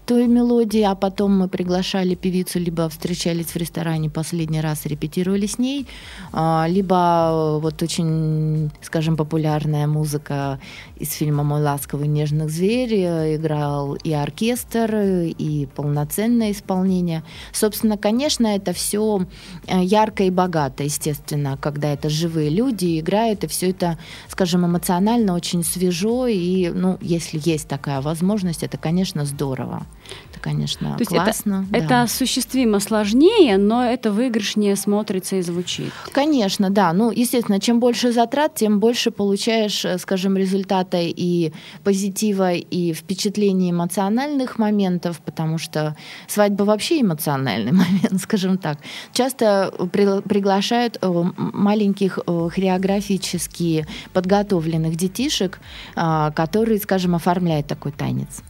той 0.06 0.28
мелодии, 0.28 0.82
а 0.82 0.94
потом 0.94 1.36
мы 1.36 1.48
приглашали 1.48 2.14
певицу, 2.14 2.60
либо 2.60 2.88
встречались 2.88 3.46
в 3.46 3.56
ресторане 3.56 4.08
последний 4.08 4.60
раз, 4.60 4.86
репетировали 4.86 5.46
с 5.46 5.58
ней, 5.58 5.88
а, 6.32 6.66
либо 6.68 7.58
вот 7.60 7.82
очень, 7.82 8.70
скажем, 8.82 9.16
популярная 9.16 9.88
музыка 9.88 10.60
из 10.96 11.12
фильма 11.12 11.42
«Мой 11.42 11.60
ласковый 11.60 12.06
нежных 12.06 12.50
зверь» 12.50 12.94
играл 13.34 13.94
и 13.94 14.12
оркестр, 14.12 14.94
и 14.96 15.66
полноценное 15.74 16.52
исполнение. 16.52 17.24
Собственно, 17.52 17.98
конечно, 17.98 18.46
это 18.46 18.72
все 18.72 19.26
э, 19.66 19.82
ярко 19.82 20.22
и 20.22 20.30
богато, 20.30 20.84
естественно, 20.84 21.58
когда 21.60 21.92
это 21.92 22.08
живые 22.08 22.50
люди 22.50 23.00
играют, 23.00 23.42
и 23.42 23.48
все 23.48 23.70
это, 23.70 23.98
скажем, 24.28 24.64
эмоционально 24.64 25.34
очень 25.34 25.64
свежо, 25.64 26.28
и, 26.28 26.68
ну, 26.68 26.96
если 27.00 27.40
есть 27.42 27.66
такая 27.66 28.00
возможность, 28.00 28.62
это, 28.62 28.78
конечно, 28.78 29.24
здорово. 29.24 29.84
Это, 30.30 30.40
конечно, 30.40 30.96
То 30.98 31.04
классно. 31.04 31.66
Это, 31.70 31.78
да. 31.78 31.84
это 31.84 32.02
осуществимо 32.02 32.80
сложнее, 32.80 33.56
но 33.56 33.84
это 33.84 34.10
выигрышнее 34.10 34.76
смотрится 34.76 35.36
и 35.36 35.42
звучит. 35.42 35.92
Конечно, 36.12 36.70
да. 36.70 36.92
Ну, 36.92 37.10
естественно, 37.10 37.60
чем 37.60 37.80
больше 37.80 38.12
затрат, 38.12 38.54
тем 38.54 38.80
больше 38.80 39.10
получаешь, 39.10 39.84
э, 39.84 39.98
скажем, 39.98 40.36
результата 40.36 40.98
и 41.00 41.52
позитива, 41.84 42.52
и 42.52 42.92
впечатлений 42.92 43.70
эмоциональных 43.70 44.58
моментов, 44.58 45.20
потому 45.20 45.58
что 45.58 45.96
свадьба 46.28 46.64
вообще 46.64 47.00
эмоциональный 47.00 47.72
момент, 47.72 48.20
скажем 48.20 48.58
так. 48.58 48.78
Часто 49.12 49.72
при, 49.92 50.20
приглашают 50.22 50.98
э, 51.00 51.24
маленьких 51.36 52.18
э, 52.26 52.48
хореографически 52.52 53.86
подготовленных 54.12 54.96
детишек, 54.96 55.60
а, 55.94 56.30
которые, 56.32 56.78
скажем, 56.78 57.14
оформляют 57.14 57.66
такой 57.66 57.92
танец. 57.92 58.42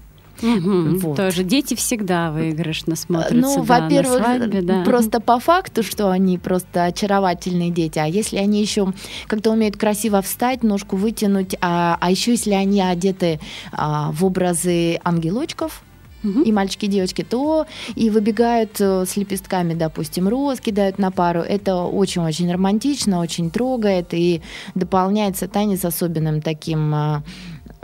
Угу, 0.42 0.98
вот. 0.98 1.16
Тоже 1.16 1.44
дети 1.44 1.74
всегда 1.74 2.30
выигрышно 2.30 2.96
смотрятся. 2.96 3.34
Ну, 3.34 3.64
да, 3.64 3.80
во-первых, 3.80 4.18
свадьбе, 4.18 4.62
да. 4.62 4.82
просто 4.84 5.20
по 5.20 5.38
факту, 5.38 5.82
что 5.82 6.10
они 6.10 6.38
просто 6.38 6.84
очаровательные 6.84 7.70
дети, 7.70 7.98
а 7.98 8.06
если 8.06 8.36
они 8.36 8.60
еще 8.60 8.92
как-то 9.26 9.50
умеют 9.50 9.76
красиво 9.76 10.20
встать, 10.22 10.62
ножку 10.62 10.96
вытянуть, 10.96 11.56
а, 11.60 11.96
а 12.00 12.10
еще 12.10 12.32
если 12.32 12.52
они 12.52 12.82
одеты 12.82 13.40
а, 13.72 14.10
в 14.12 14.24
образы 14.24 15.00
ангелочков, 15.04 15.82
и 16.44 16.52
мальчики, 16.52 16.86
и 16.86 16.88
девочки, 16.88 17.22
то 17.22 17.66
и 17.94 18.10
выбегают 18.10 18.80
э, 18.80 19.04
с 19.06 19.16
лепестками, 19.16 19.74
допустим, 19.74 20.28
роз, 20.28 20.60
кидают 20.60 20.98
на 20.98 21.10
пару. 21.10 21.40
Это 21.40 21.76
очень-очень 21.76 22.50
романтично, 22.52 23.20
очень 23.20 23.50
трогает 23.50 24.12
и 24.12 24.42
дополняется 24.74 25.46
танец 25.46 25.84
особенным 25.84 26.42
таким 26.42 26.94
а, 26.94 27.22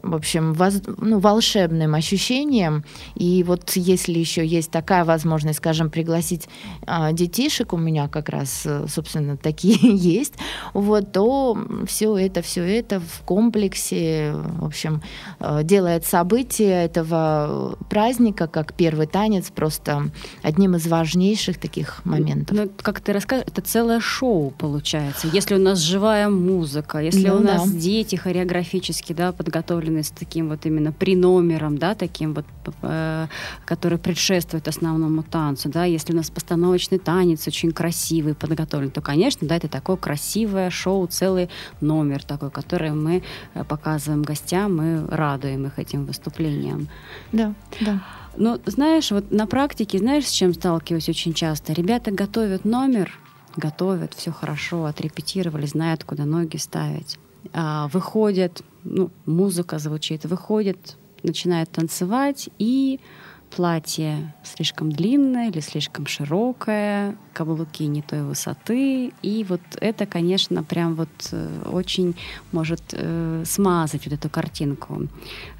в 0.03 0.15
общем, 0.15 0.53
воз, 0.53 0.83
ну, 0.99 1.19
волшебным 1.19 1.95
ощущением. 1.95 2.85
И 3.15 3.45
вот 3.45 3.71
если 3.75 4.19
еще 4.19 4.45
есть 4.45 4.71
такая 4.71 5.05
возможность, 5.05 5.59
скажем, 5.59 5.91
пригласить 5.91 6.49
а, 6.87 7.13
детишек, 7.13 7.73
у 7.73 7.77
меня 7.77 8.09
как 8.09 8.29
раз, 8.29 8.63
э, 8.65 8.87
собственно, 8.89 9.37
такие 9.37 9.79
есть, 9.97 10.35
вот, 10.75 11.13
то 11.13 11.57
все 11.87 12.17
это, 12.17 12.43
все 12.43 12.63
это 12.63 13.01
в 13.01 13.23
комплексе, 13.25 14.33
в 14.35 14.65
общем, 14.65 15.03
э, 15.39 15.61
делает 15.63 16.05
событие 16.05 16.85
этого 16.85 17.77
праздника, 17.89 18.49
как 18.49 18.75
первый 18.75 19.07
танец, 19.07 19.51
просто 19.51 20.11
одним 20.43 20.77
из 20.77 20.87
важнейших 20.87 21.59
таких 21.59 22.05
моментов. 22.05 22.57
Ну, 22.57 22.71
как 22.83 23.01
ты 23.01 23.13
расскажешь, 23.13 23.47
это 23.47 23.61
целое 23.61 24.01
шоу 24.01 24.51
получается. 24.51 25.29
Если 25.33 25.55
у 25.55 25.59
нас 25.59 25.79
живая 25.79 26.29
музыка, 26.29 26.99
если 26.99 27.29
ну, 27.29 27.37
у 27.37 27.41
нас 27.41 27.71
да. 27.71 27.79
дети 27.79 28.17
хореографически 28.17 29.13
да, 29.13 29.33
подготовлены 29.33 29.92
подготовлены 29.93 30.03
с 30.03 30.11
таким 30.11 30.49
вот 30.49 30.67
именно 30.67 30.93
приномером, 30.93 31.79
да, 31.79 31.95
таким 31.95 32.35
вот, 32.35 32.45
э, 32.83 33.27
который 33.65 33.99
предшествует 33.99 34.69
основному 34.69 35.23
танцу, 35.23 35.69
да, 35.69 35.85
если 35.85 36.15
у 36.15 36.17
нас 36.17 36.31
постановочный 36.31 36.99
танец 36.99 37.49
очень 37.49 37.73
красивый, 37.73 38.35
подготовлен, 38.35 38.91
то, 38.91 39.01
конечно, 39.01 39.49
да, 39.49 39.57
это 39.57 39.69
такое 39.69 39.97
красивое 39.97 40.71
шоу, 40.71 41.07
целый 41.07 41.49
номер 41.81 42.23
такой, 42.23 42.51
который 42.51 42.91
мы 42.91 43.23
э, 43.55 43.65
показываем 43.65 44.23
гостям, 44.23 44.77
мы 44.77 45.07
радуем 45.09 45.67
их 45.67 45.79
этим 45.79 46.07
выступлением. 46.07 46.89
Да, 47.33 47.55
да. 47.81 48.01
Ну, 48.39 48.59
знаешь, 48.67 49.11
вот 49.11 49.31
на 49.31 49.47
практике, 49.47 49.99
знаешь, 49.99 50.27
с 50.27 50.33
чем 50.33 50.55
сталкиваюсь 50.55 51.09
очень 51.09 51.35
часто? 51.35 51.75
Ребята 51.75 52.11
готовят 52.11 52.65
номер, 52.65 53.11
готовят, 53.57 54.15
все 54.15 54.31
хорошо, 54.31 54.85
отрепетировали, 54.85 55.67
знают, 55.67 56.05
куда 56.05 56.25
ноги 56.25 56.59
ставить. 56.59 57.19
А, 57.53 57.89
выходят, 57.93 58.63
ну, 58.85 59.11
музыка 59.27 59.79
звучит, 59.79 60.25
выходит, 60.25 60.97
начинает 61.23 61.71
танцевать, 61.71 62.49
и 62.59 63.01
платье 63.55 64.35
слишком 64.43 64.91
длинное 64.91 65.51
или 65.51 65.61
слишком 65.61 66.07
широкое, 66.07 67.17
каблуки 67.33 67.87
не 67.87 68.03
той 68.03 68.23
высоты. 68.23 69.13
И 69.23 69.45
вот 69.49 69.61
это, 69.81 70.07
конечно, 70.07 70.63
прям 70.65 70.95
вот 70.95 71.09
э, 71.33 71.63
очень 71.71 72.17
может 72.53 72.83
э, 72.93 73.45
смазать 73.47 74.07
вот 74.07 74.15
эту 74.15 74.31
картинку 74.31 75.09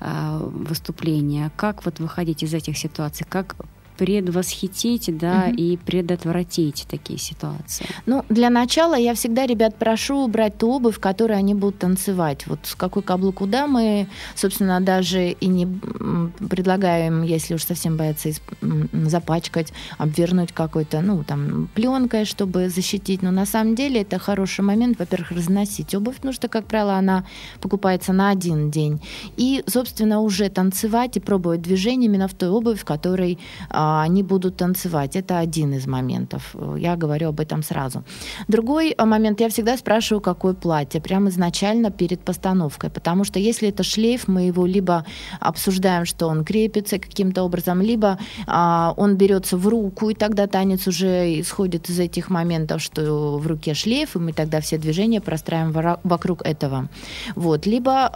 э, 0.01 0.39
выступления. 0.41 1.51
Как 1.57 1.85
вот 1.85 2.01
выходить 2.01 2.43
из 2.43 2.55
этих 2.55 2.79
ситуаций? 2.79 3.27
Как 3.29 3.57
предвосхитить, 4.03 5.17
да, 5.17 5.45
угу. 5.47 5.55
и 5.55 5.77
предотвратить 5.77 6.87
такие 6.91 7.21
ситуации? 7.21 7.87
Ну, 8.05 8.25
для 8.29 8.51
начала 8.51 8.97
я 8.97 9.15
всегда 9.15 9.47
ребят 9.47 9.77
прошу 9.77 10.27
брать 10.27 10.59
ту 10.59 10.73
обувь, 10.73 10.97
в 10.97 11.01
которой 11.01 11.39
они 11.39 11.55
будут 11.55 11.79
танцевать. 11.79 12.49
Вот 12.49 12.59
с 12.65 12.75
какой 12.75 13.05
каблук 13.05 13.37
куда 13.37 13.69
мы, 13.69 14.09
собственно, 14.35 14.81
даже 14.81 15.31
и 15.31 15.47
не 15.47 15.69
предлагаем, 16.49 17.23
если 17.23 17.55
уж 17.55 17.63
совсем 17.65 17.97
боятся 17.97 18.31
запачкать, 19.07 19.73
обвернуть 19.99 20.51
какой-то, 20.51 21.01
ну, 21.01 21.23
там, 21.23 21.69
пленкой, 21.73 22.25
чтобы 22.25 22.71
защитить. 22.71 23.23
Но 23.23 23.31
на 23.31 23.47
самом 23.47 23.77
деле 23.77 24.01
это 24.01 24.19
хороший 24.19 24.63
момент, 24.63 24.99
во-первых, 24.99 25.31
разносить 25.31 25.95
обувь, 25.95 26.17
потому 26.17 26.33
что, 26.33 26.49
как 26.49 26.67
правило, 26.67 26.95
она 26.95 27.25
покупается 27.61 28.13
на 28.13 28.31
один 28.31 28.71
день. 28.73 29.01
И, 29.37 29.63
собственно, 29.69 30.21
уже 30.21 30.49
танцевать 30.49 31.17
и 31.17 31.21
пробовать 31.21 31.63
движение 31.63 32.09
именно 32.09 32.27
в 32.27 32.35
той 32.35 32.49
обуви, 32.49 32.77
в 32.77 32.85
которой 32.85 33.39
а, 33.71 33.92
они 34.01 34.23
будут 34.23 34.57
танцевать. 34.57 35.17
Это 35.17 35.39
один 35.39 35.75
из 35.75 35.87
моментов. 35.87 36.55
Я 36.77 36.97
говорю 36.97 37.29
об 37.29 37.41
этом 37.41 37.63
сразу. 37.63 38.05
Другой 38.49 38.95
момент, 38.99 39.41
я 39.41 39.49
всегда 39.49 39.77
спрашиваю, 39.77 40.21
какое 40.21 40.55
платье, 40.55 41.01
прямо 41.01 41.29
изначально 41.29 41.91
перед 41.91 42.21
постановкой, 42.21 42.91
потому 42.91 43.25
что 43.25 43.39
если 43.39 43.69
это 43.69 43.83
шлейф, 43.83 44.29
мы 44.29 44.43
его 44.43 44.67
либо 44.67 45.05
обсуждаем, 45.41 46.05
что 46.05 46.29
он 46.29 46.45
крепится 46.45 46.99
каким-то 46.99 47.43
образом, 47.43 47.83
либо 47.83 48.19
а, 48.47 48.95
он 48.97 49.17
берется 49.17 49.57
в 49.57 49.69
руку, 49.69 50.11
и 50.11 50.15
тогда 50.15 50.47
танец 50.47 50.87
уже 50.87 51.41
исходит 51.41 51.89
из 51.91 51.99
этих 51.99 52.31
моментов, 52.31 52.83
что 52.83 53.39
в 53.39 53.47
руке 53.47 53.75
шлейф, 53.75 54.17
и 54.17 54.19
мы 54.19 54.33
тогда 54.33 54.61
все 54.61 54.79
движения 54.79 55.21
простраиваем 55.21 55.99
вокруг 56.05 56.43
этого. 56.47 56.89
Вот. 57.35 57.67
Либо 57.67 58.11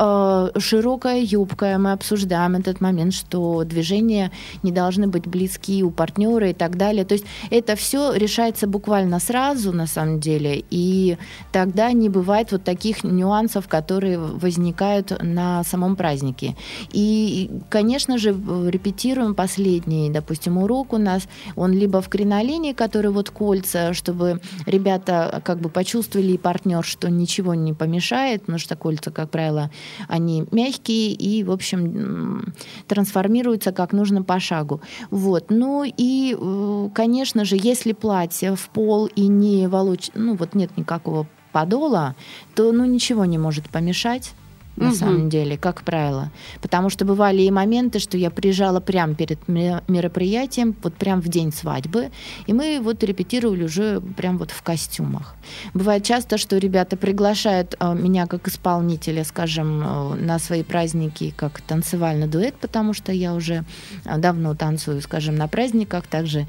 э, 0.55 0.59
широкая 0.59 1.21
юбка, 1.21 1.77
мы 1.79 1.93
обсуждаем 1.93 2.55
этот 2.55 2.81
момент, 2.81 3.13
что 3.15 3.65
движения 3.65 4.31
не 4.63 4.73
должны 4.73 5.07
быть 5.09 5.27
близки 5.57 5.83
у 5.83 5.91
партнера 5.91 6.51
и 6.51 6.53
так 6.53 6.77
далее. 6.77 7.05
То 7.05 7.15
есть 7.15 7.25
это 7.51 7.77
все 7.77 8.13
решается 8.15 8.67
буквально 8.67 9.21
сразу, 9.21 9.73
на 9.73 9.87
самом 9.87 10.21
деле, 10.21 10.65
и 10.71 11.17
тогда 11.53 11.93
не 11.93 12.09
бывает 12.09 12.53
вот 12.53 12.65
таких 12.65 13.05
нюансов, 13.05 13.69
которые 13.69 14.19
возникают 14.19 15.23
на 15.23 15.65
самом 15.65 15.97
празднике. 15.97 16.55
И, 16.93 17.51
конечно 17.69 18.19
же, 18.19 18.31
репетируем 18.31 19.35
последний, 19.35 20.11
допустим, 20.11 20.59
урок 20.59 20.93
у 20.93 20.99
нас, 20.99 21.29
он 21.57 21.73
либо 21.73 22.01
в 22.01 22.09
кринолине, 22.09 22.75
который 22.75 23.11
вот 23.11 23.31
кольца, 23.31 23.93
чтобы 23.95 24.41
ребята 24.67 25.43
как 25.45 25.59
бы 25.59 25.69
почувствовали 25.69 26.33
и 26.33 26.39
партнер, 26.39 26.85
что 26.85 27.11
ничего 27.11 27.55
не 27.55 27.73
помешает, 27.73 28.41
потому 28.41 28.59
что 28.59 28.77
кольца, 28.77 29.11
как 29.11 29.31
правило, 29.31 29.71
они 30.09 30.45
мягкие 30.53 31.13
и, 31.13 31.45
в 31.45 31.51
общем, 31.51 32.53
трансформируются 32.87 33.73
как 33.73 33.93
нужно 33.93 34.23
по 34.23 34.41
шагу. 34.41 34.81
Вот. 35.11 35.46
Ну 35.49 35.85
и, 35.85 36.37
э, 36.39 36.89
конечно 36.95 37.45
же, 37.45 37.57
если 37.61 37.93
платье 37.93 38.55
в 38.57 38.69
пол 38.69 39.07
и 39.07 39.27
не 39.29 39.69
волочь, 39.69 40.11
ну 40.15 40.35
вот 40.35 40.55
нет 40.55 40.77
никакого 40.77 41.27
подола, 41.53 42.15
то 42.55 42.73
ну 42.73 42.85
ничего 42.85 43.25
не 43.25 43.39
может 43.39 43.69
помешать 43.71 44.35
на 44.77 44.89
угу. 44.89 44.95
самом 44.95 45.29
деле, 45.29 45.57
как 45.57 45.83
правило. 45.83 46.31
Потому 46.61 46.91
что 46.91 47.05
бывали 47.05 47.43
и 47.43 47.51
моменты, 47.51 47.99
что 47.99 48.17
я 48.17 48.31
приезжала 48.31 48.81
прямо 48.81 49.15
перед 49.15 49.47
мероприятием, 49.49 50.75
вот 50.83 50.95
прям 50.95 51.21
в 51.21 51.29
день 51.29 51.53
свадьбы, 51.53 52.11
и 52.47 52.53
мы 52.53 52.81
вот 52.83 53.03
репетировали 53.03 53.65
уже 53.65 54.01
прям 54.17 54.39
вот 54.39 54.51
в 54.51 54.63
костюмах. 54.63 55.35
Бывает 55.75 56.05
часто, 56.05 56.39
что 56.39 56.59
ребята 56.59 56.97
приглашают 56.97 57.77
э, 57.79 57.95
меня 57.95 58.27
как 58.27 58.49
исполнителя, 58.49 59.25
скажем, 59.25 59.83
э, 59.83 60.15
на 60.17 60.39
свои 60.39 60.63
праздники 60.63 61.33
как 61.37 61.61
танцевальный 61.61 62.27
дуэт, 62.27 62.55
потому 62.57 62.93
что 62.93 63.13
я 63.13 63.35
уже 63.35 63.65
э, 64.05 64.19
давно 64.19 64.55
танцую, 64.55 65.01
скажем, 65.01 65.37
на 65.37 65.49
праздниках. 65.49 66.07
Также 66.07 66.47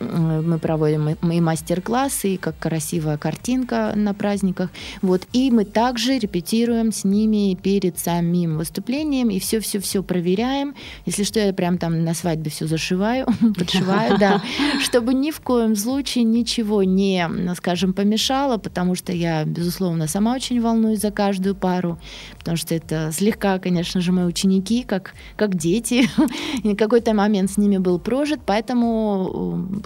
мы 0.00 0.58
проводим 0.58 1.10
и 1.10 1.40
мастер-классы, 1.40 2.34
и 2.34 2.36
как 2.36 2.58
красивая 2.58 3.18
картинка 3.18 3.92
на 3.94 4.14
праздниках. 4.14 4.70
Вот. 5.02 5.22
И 5.32 5.50
мы 5.50 5.64
также 5.64 6.18
репетируем 6.18 6.92
с 6.92 7.04
ними 7.04 7.54
перед 7.60 7.98
самим 7.98 8.58
выступлением, 8.58 9.30
и 9.30 9.38
все-все-все 9.38 10.02
проверяем. 10.02 10.74
Если 11.06 11.24
что, 11.24 11.40
я 11.40 11.52
прям 11.52 11.78
там 11.78 12.04
на 12.04 12.14
свадьбе 12.14 12.50
все 12.50 12.66
зашиваю, 12.66 13.26
подшиваю, 13.58 14.18
да, 14.18 14.42
чтобы 14.82 15.14
ни 15.14 15.30
в 15.30 15.40
коем 15.40 15.76
случае 15.76 16.24
ничего 16.24 16.82
не, 16.82 17.28
скажем, 17.56 17.92
помешало, 17.92 18.56
потому 18.58 18.94
что 18.94 19.12
я, 19.12 19.44
безусловно, 19.44 20.08
сама 20.08 20.34
очень 20.34 20.60
волнуюсь 20.60 21.00
за 21.00 21.10
каждую 21.10 21.54
пару, 21.54 21.98
потому 22.38 22.56
что 22.56 22.74
это 22.74 23.10
слегка, 23.12 23.58
конечно 23.58 24.00
же, 24.00 24.12
мои 24.12 24.24
ученики, 24.24 24.82
как, 24.82 25.14
как 25.36 25.56
дети. 25.56 26.08
И 26.62 26.74
какой-то 26.74 27.14
момент 27.14 27.50
с 27.50 27.58
ними 27.58 27.78
был 27.78 27.98
прожит, 27.98 28.40
поэтому 28.44 29.82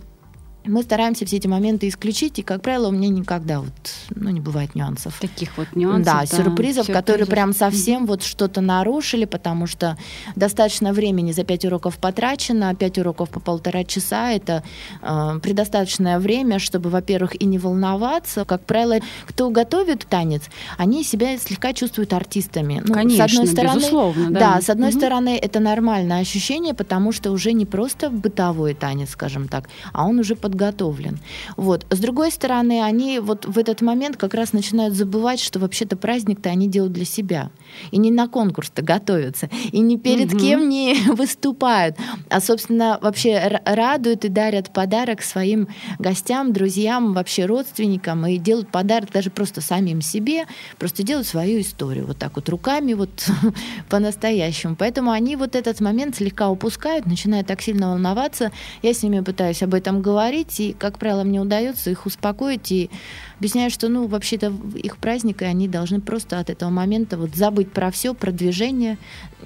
мы 0.66 0.82
стараемся 0.82 1.26
все 1.26 1.36
эти 1.36 1.46
моменты 1.46 1.88
исключить, 1.88 2.38
и, 2.38 2.42
как 2.42 2.62
правило, 2.62 2.88
у 2.88 2.90
меня 2.90 3.08
никогда 3.08 3.60
вот, 3.60 3.72
ну, 4.14 4.30
не 4.30 4.40
бывает 4.40 4.74
нюансов. 4.74 5.18
Таких 5.20 5.56
вот 5.58 5.68
нюансов. 5.74 6.04
Да, 6.04 6.20
да 6.20 6.26
сюрпризов, 6.26 6.86
сюрпризов, 6.86 6.86
которые 6.86 7.26
прям 7.26 7.52
совсем 7.52 8.06
вот 8.06 8.22
что-то 8.22 8.60
нарушили, 8.60 9.26
потому 9.26 9.66
что 9.66 9.98
достаточно 10.36 10.92
времени 10.92 11.32
за 11.32 11.44
пять 11.44 11.64
уроков 11.64 11.98
потрачено, 11.98 12.74
пять 12.74 12.98
уроков 12.98 13.30
по 13.30 13.40
полтора 13.40 13.84
часа, 13.84 14.32
это 14.32 14.62
э, 15.02 15.38
предостаточное 15.42 16.18
время, 16.18 16.58
чтобы, 16.58 16.88
во-первых, 16.88 17.40
и 17.40 17.44
не 17.44 17.58
волноваться. 17.58 18.44
Как 18.44 18.64
правило, 18.64 18.96
кто 19.26 19.50
готовит 19.50 20.06
танец, 20.08 20.42
они 20.78 21.04
себя 21.04 21.36
слегка 21.38 21.74
чувствуют 21.74 22.12
артистами. 22.12 22.82
Ну, 22.84 22.94
Конечно, 22.94 23.28
с 23.28 23.32
одной 23.32 23.46
стороны, 23.48 23.76
безусловно. 23.76 24.30
Да, 24.30 24.40
да 24.40 24.60
с 24.62 24.70
одной 24.70 24.90
угу. 24.90 24.98
стороны, 24.98 25.36
это 25.36 25.60
нормальное 25.60 26.20
ощущение, 26.20 26.72
потому 26.72 27.12
что 27.12 27.32
уже 27.32 27.52
не 27.52 27.66
просто 27.66 28.08
бытовой 28.08 28.74
танец, 28.74 29.10
скажем 29.10 29.48
так, 29.48 29.68
а 29.92 30.06
он 30.06 30.18
уже 30.18 30.36
под 30.36 30.53
подготовлен. 30.54 31.18
Вот. 31.56 31.84
С 31.90 31.98
другой 31.98 32.30
стороны, 32.30 32.82
они 32.82 33.18
вот 33.18 33.44
в 33.44 33.58
этот 33.58 33.82
момент 33.82 34.16
как 34.16 34.34
раз 34.34 34.52
начинают 34.52 34.94
забывать, 34.94 35.40
что 35.40 35.58
вообще-то 35.58 35.96
праздник-то 35.96 36.48
они 36.48 36.68
делают 36.68 36.92
для 36.92 37.04
себя. 37.04 37.50
И 37.90 37.98
не 37.98 38.12
на 38.12 38.28
конкурс-то 38.28 38.82
готовятся, 38.82 39.50
и 39.72 39.80
не 39.80 39.98
перед 39.98 40.32
угу. 40.32 40.38
кем 40.38 40.68
не 40.68 40.94
выступают, 41.08 41.96
а, 42.30 42.40
собственно, 42.40 42.98
вообще 43.02 43.60
радуют 43.64 44.24
и 44.24 44.28
дарят 44.28 44.72
подарок 44.72 45.22
своим 45.22 45.68
гостям, 45.98 46.52
друзьям, 46.52 47.14
вообще 47.14 47.46
родственникам, 47.46 48.24
и 48.26 48.38
делают 48.38 48.68
подарок 48.68 49.10
даже 49.12 49.30
просто 49.30 49.60
самим 49.60 50.00
себе, 50.02 50.46
просто 50.78 51.02
делают 51.02 51.26
свою 51.26 51.60
историю 51.60 52.06
вот 52.06 52.18
так 52.18 52.36
вот 52.36 52.48
руками 52.48 52.92
вот 52.92 53.28
по-настоящему. 53.88 54.76
Поэтому 54.76 55.10
они 55.10 55.34
вот 55.34 55.56
этот 55.56 55.80
момент 55.80 56.16
слегка 56.16 56.48
упускают, 56.48 57.06
начинают 57.06 57.48
так 57.48 57.60
сильно 57.60 57.90
волноваться. 57.90 58.52
Я 58.82 58.94
с 58.94 59.02
ними 59.02 59.20
пытаюсь 59.20 59.62
об 59.64 59.74
этом 59.74 60.00
говорить, 60.04 60.43
говорить, 60.44 60.60
и, 60.60 60.72
как 60.78 60.98
правило, 60.98 61.24
мне 61.24 61.40
удается 61.40 61.90
их 61.90 62.06
успокоить 62.06 62.70
и 62.72 62.90
объясняю, 63.38 63.70
что, 63.70 63.88
ну, 63.88 64.06
вообще-то 64.06 64.52
их 64.74 64.98
праздник, 64.98 65.42
и 65.42 65.44
они 65.44 65.68
должны 65.68 66.00
просто 66.00 66.38
от 66.38 66.50
этого 66.50 66.70
момента 66.70 67.16
вот 67.16 67.34
забыть 67.34 67.72
про 67.72 67.90
все, 67.90 68.14
про 68.14 68.30
движение. 68.30 68.98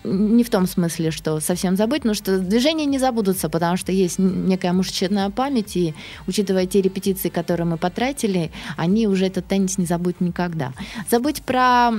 Не 0.04 0.44
в 0.44 0.50
том 0.50 0.66
смысле, 0.66 1.10
что 1.10 1.40
совсем 1.40 1.76
забыть, 1.76 2.04
но 2.04 2.14
что 2.14 2.38
движения 2.38 2.84
не 2.84 2.98
забудутся, 2.98 3.48
потому 3.48 3.76
что 3.76 3.90
есть 3.90 4.18
некая 4.18 4.72
мышечная 4.72 5.30
память, 5.30 5.76
и 5.76 5.94
учитывая 6.26 6.66
те 6.66 6.80
репетиции, 6.80 7.28
которые 7.28 7.66
мы 7.66 7.78
потратили, 7.78 8.50
они 8.76 9.08
уже 9.08 9.26
этот 9.26 9.46
танец 9.46 9.78
не 9.78 9.86
забудут 9.86 10.20
никогда. 10.20 10.72
Забыть 11.10 11.42
про 11.42 11.90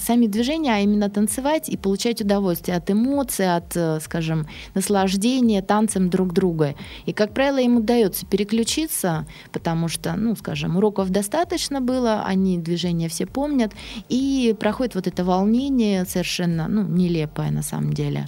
сами 0.00 0.26
движения, 0.26 0.74
а 0.74 0.78
именно 0.80 1.10
танцевать 1.10 1.68
и 1.68 1.76
получать 1.76 2.20
удовольствие 2.20 2.76
от 2.76 2.90
эмоций, 2.90 3.54
от, 3.54 3.76
э, 3.76 3.98
скажем, 4.00 4.46
наслаждения 4.74 5.62
танцем 5.62 6.10
друг 6.10 6.32
друга. 6.32 6.74
И, 7.06 7.12
как 7.12 7.32
правило, 7.32 7.58
им 7.58 7.78
удается 7.78 8.26
переключиться, 8.26 9.26
потому 9.52 9.88
что, 9.88 10.14
ну, 10.14 10.36
скажем, 10.36 10.76
уроков 10.76 11.10
достаточно 11.16 11.80
было, 11.80 12.24
они 12.26 12.58
движения 12.58 13.08
все 13.08 13.26
помнят, 13.26 13.72
и 14.10 14.54
проходит 14.60 14.94
вот 14.94 15.06
это 15.06 15.24
волнение 15.24 16.04
совершенно, 16.04 16.68
ну, 16.68 16.82
нелепое 16.82 17.50
на 17.50 17.62
самом 17.62 17.92
деле. 17.94 18.26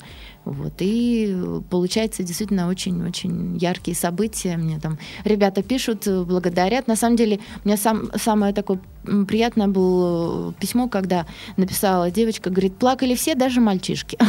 Вот. 0.49 0.73
И 0.79 1.37
получается 1.71 2.23
действительно 2.23 2.69
очень-очень 2.69 3.57
яркие 3.59 3.97
события. 3.97 4.57
Мне 4.57 4.79
там 4.79 4.99
ребята 5.25 5.63
пишут, 5.63 6.07
благодарят. 6.07 6.87
На 6.87 6.97
самом 6.97 7.17
деле, 7.17 7.41
у 7.65 7.69
меня 7.69 7.77
сам, 7.77 8.11
самое 8.17 8.55
такое 8.55 8.81
приятное 9.27 9.69
было 9.69 10.53
письмо, 10.55 10.89
когда 10.89 11.27
написала 11.57 12.11
девочка, 12.11 12.51
говорит, 12.51 12.77
плакали 12.77 13.15
все, 13.15 13.35
даже 13.35 13.61
мальчишки. 13.61 14.19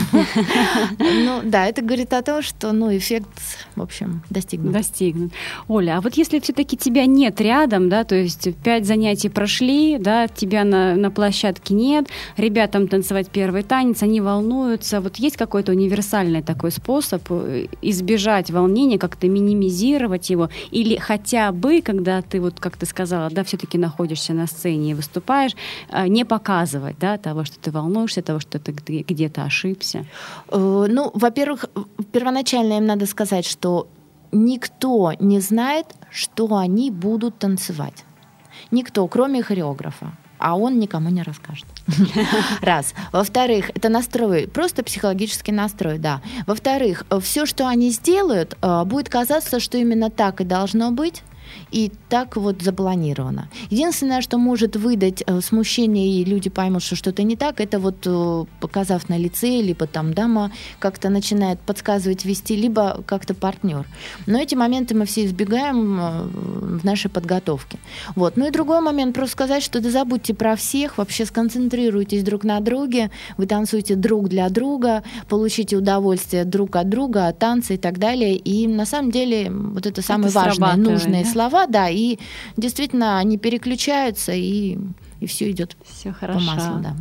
Ну 1.00 1.42
да, 1.44 1.66
это 1.66 1.82
говорит 1.82 2.14
о 2.14 2.22
том, 2.22 2.42
что 2.42 2.72
ну, 2.72 2.96
эффект, 2.96 3.30
в 3.76 3.82
общем, 3.82 4.24
достигнут. 4.30 4.74
Достигнут. 4.74 5.32
Оля, 5.68 5.98
а 5.98 6.02
вот 6.02 6.16
если 6.16 6.40
все-таки 6.40 6.78
тебя 6.78 7.06
нет 7.06 7.42
рядом, 7.42 7.90
да, 7.90 8.04
то 8.04 8.16
есть 8.16 8.56
пять 8.64 8.86
занятий 8.86 9.30
прошли, 9.30 9.98
да, 9.98 10.28
тебя 10.28 10.64
на, 10.64 10.96
на 10.96 11.12
площадке 11.12 11.74
нет, 11.74 12.08
ребятам 12.38 12.88
танцевать 12.88 13.30
первый 13.30 13.64
танец, 13.64 14.02
они 14.04 14.22
волнуются, 14.22 15.02
вот 15.02 15.18
есть 15.18 15.38
какой-то 15.38 15.72
универсальный 15.72 16.09
такой 16.42 16.72
способ 16.72 17.22
э, 17.30 17.68
избежать 17.82 18.52
волнения, 18.52 18.98
как-то 18.98 19.28
минимизировать 19.28 20.30
его, 20.30 20.50
или 20.72 20.98
хотя 20.98 21.52
бы, 21.52 21.82
когда 21.82 22.22
ты, 22.22 22.40
вот 22.40 22.60
как 22.60 22.78
ты 22.78 22.86
сказала, 22.86 23.30
да, 23.30 23.44
все-таки 23.44 23.78
находишься 23.78 24.34
на 24.34 24.48
сцене, 24.48 24.90
сцене 24.90 24.96
выступаешь, 24.96 25.56
э, 25.90 26.08
не 26.08 26.26
показывать 26.26 26.96
да, 27.00 27.18
того, 27.18 27.46
что 27.46 27.60
ты 27.60 27.72
волнуешься, 27.72 28.22
того, 28.22 28.40
что 28.40 28.60
ты 28.60 28.72
где-то 29.10 29.44
ошибся? 29.44 30.06
Э, 30.52 30.88
ну, 30.90 31.12
во-первых, 31.14 31.66
первоначально 32.12 32.78
им 32.78 32.86
надо 32.86 33.06
сказать, 33.06 33.46
что 33.46 33.88
никто 34.32 35.14
не 35.20 35.42
знает, 35.42 35.86
что 36.12 36.46
они 36.58 36.92
будут 36.92 37.40
танцевать. 37.40 38.06
Никто, 38.72 39.08
кроме 39.08 39.42
хореографа. 39.42 40.12
А 40.38 40.56
он 40.56 40.80
никому 40.80 41.10
не 41.10 41.24
расскажет. 41.24 41.66
Раз. 42.62 42.94
Во-вторых, 43.12 43.72
это 43.76 43.90
настрой, 43.90 44.48
просто 44.48 44.84
психологический 44.84 45.52
настрой, 45.52 45.98
да. 45.98 46.22
Во-вторых, 46.48 47.06
все, 47.22 47.46
что 47.46 47.68
они 47.68 47.90
сделают, 47.90 48.58
э, 48.62 48.84
будет 48.86 49.10
казаться, 49.10 49.60
что 49.60 49.78
именно 49.78 50.10
так 50.10 50.42
и 50.42 50.44
должно 50.44 50.92
быть, 50.92 51.24
И 51.72 51.92
так 52.10 52.36
вот 52.36 52.62
запланировано. 52.62 53.50
Единственное, 53.70 54.22
что 54.22 54.38
может 54.38 54.76
выдать 54.76 55.24
э, 55.26 55.42
смущение, 55.42 56.22
и 56.22 56.26
люди 56.26 56.50
поймут, 56.50 56.84
что 56.84 56.96
что-то 56.96 57.24
не 57.24 57.36
так, 57.36 57.62
это 57.62 57.80
вот 57.80 58.06
э, 58.06 58.46
показав 58.60 59.10
на 59.10 59.18
лице, 59.18 59.62
либо 59.62 59.88
там 59.88 60.14
дама 60.14 60.52
как-то 60.80 61.10
начинает 61.10 61.60
подсказывать, 61.60 62.26
вести, 62.26 62.56
либо 62.56 63.04
как-то 63.06 63.34
партнер. 63.34 63.86
Но 64.26 64.40
эти 64.40 64.56
моменты 64.56 64.96
мы 64.96 65.06
все 65.06 65.26
избегаем 65.26 66.00
э, 66.00 66.22
в 66.80 66.86
нашей 66.86 67.10
подготовке. 67.10 67.80
Вот. 68.16 68.38
Ну 68.38 68.48
и 68.48 68.52
другой 68.52 68.82
момент, 68.82 69.16
просто 69.16 69.34
сказать, 69.34 69.64
что 69.64 69.80
да 69.80 69.90
забудьте 69.90 70.34
про 70.34 70.56
всех, 70.56 70.98
вообще 70.98 71.26
сконцентрируйтесь 71.26 72.24
друг 72.24 72.44
на 72.44 72.60
друге, 72.60 73.12
вы 73.38 73.46
танцуете 73.46 73.96
друг 73.96 74.30
для 74.30 74.50
друга, 74.50 75.04
получите 75.28 75.78
удовольствие 75.78 76.46
друг 76.46 76.76
от 76.76 76.90
друга, 76.90 77.28
от 77.28 77.40
танца 77.40 77.74
и 77.74 77.78
так 77.78 78.00
далее. 78.00 78.36
И 78.36 78.68
на 78.68 78.86
самом 78.86 79.12
деле 79.12 79.52
вот 79.52 79.86
это 79.86 80.02
это 80.02 80.40
важные, 80.40 80.76
нужные 80.76 81.24
да? 81.24 81.30
Слова, 81.40 81.68
да, 81.68 81.90
и 81.90 82.18
действительно 82.58 83.18
они 83.18 83.38
переключаются, 83.38 84.34
и, 84.34 84.78
и 85.22 85.26
все 85.26 85.50
идет 85.52 85.78
все 85.86 86.12
хорошо. 86.12 86.40
по 86.40 86.46
маслу, 86.46 86.80
да. 86.80 86.96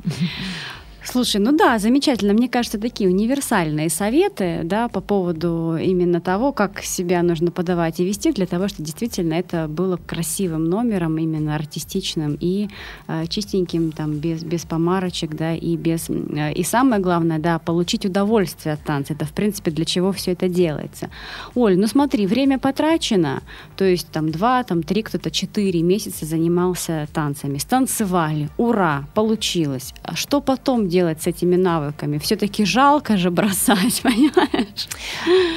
Слушай, 1.10 1.40
ну 1.40 1.52
да, 1.52 1.78
замечательно. 1.78 2.34
Мне 2.34 2.50
кажется, 2.50 2.78
такие 2.78 3.08
универсальные 3.08 3.88
советы, 3.88 4.60
да, 4.64 4.88
по 4.88 5.00
поводу 5.00 5.78
именно 5.80 6.20
того, 6.20 6.52
как 6.52 6.82
себя 6.82 7.22
нужно 7.22 7.50
подавать 7.50 7.98
и 7.98 8.04
вести, 8.04 8.30
для 8.30 8.44
того, 8.44 8.68
чтобы 8.68 8.84
действительно 8.84 9.32
это 9.32 9.68
было 9.68 9.96
красивым 9.96 10.66
номером, 10.66 11.16
именно 11.16 11.54
артистичным 11.54 12.36
и 12.38 12.68
э, 13.06 13.26
чистеньким, 13.26 13.92
там, 13.92 14.18
без, 14.18 14.44
без 14.44 14.66
помарочек, 14.66 15.34
да, 15.34 15.54
и 15.54 15.78
без... 15.78 16.10
Э, 16.10 16.52
и 16.52 16.62
самое 16.62 17.00
главное, 17.00 17.38
да, 17.38 17.58
получить 17.58 18.04
удовольствие 18.04 18.74
от 18.74 18.84
танца. 18.84 19.14
Это, 19.14 19.24
в 19.24 19.32
принципе, 19.32 19.70
для 19.70 19.86
чего 19.86 20.12
все 20.12 20.32
это 20.32 20.46
делается. 20.46 21.08
Оль, 21.54 21.78
ну 21.78 21.86
смотри, 21.86 22.26
время 22.26 22.58
потрачено, 22.58 23.42
то 23.78 23.84
есть 23.86 24.08
там 24.08 24.30
два, 24.30 24.62
там 24.62 24.82
три, 24.82 25.02
кто-то 25.02 25.30
четыре 25.30 25.80
месяца 25.80 26.26
занимался 26.26 27.08
танцами, 27.14 27.56
станцевали, 27.56 28.50
ура, 28.58 29.06
получилось. 29.14 29.94
А 30.02 30.14
что 30.14 30.42
потом 30.42 30.86
делать? 30.86 30.97
Делать 30.98 31.22
с 31.22 31.26
этими 31.28 31.56
навыками? 31.56 32.18
Все-таки 32.18 32.64
жалко 32.64 33.16
же 33.16 33.30
бросать, 33.30 34.00
понимаешь? 34.02 34.88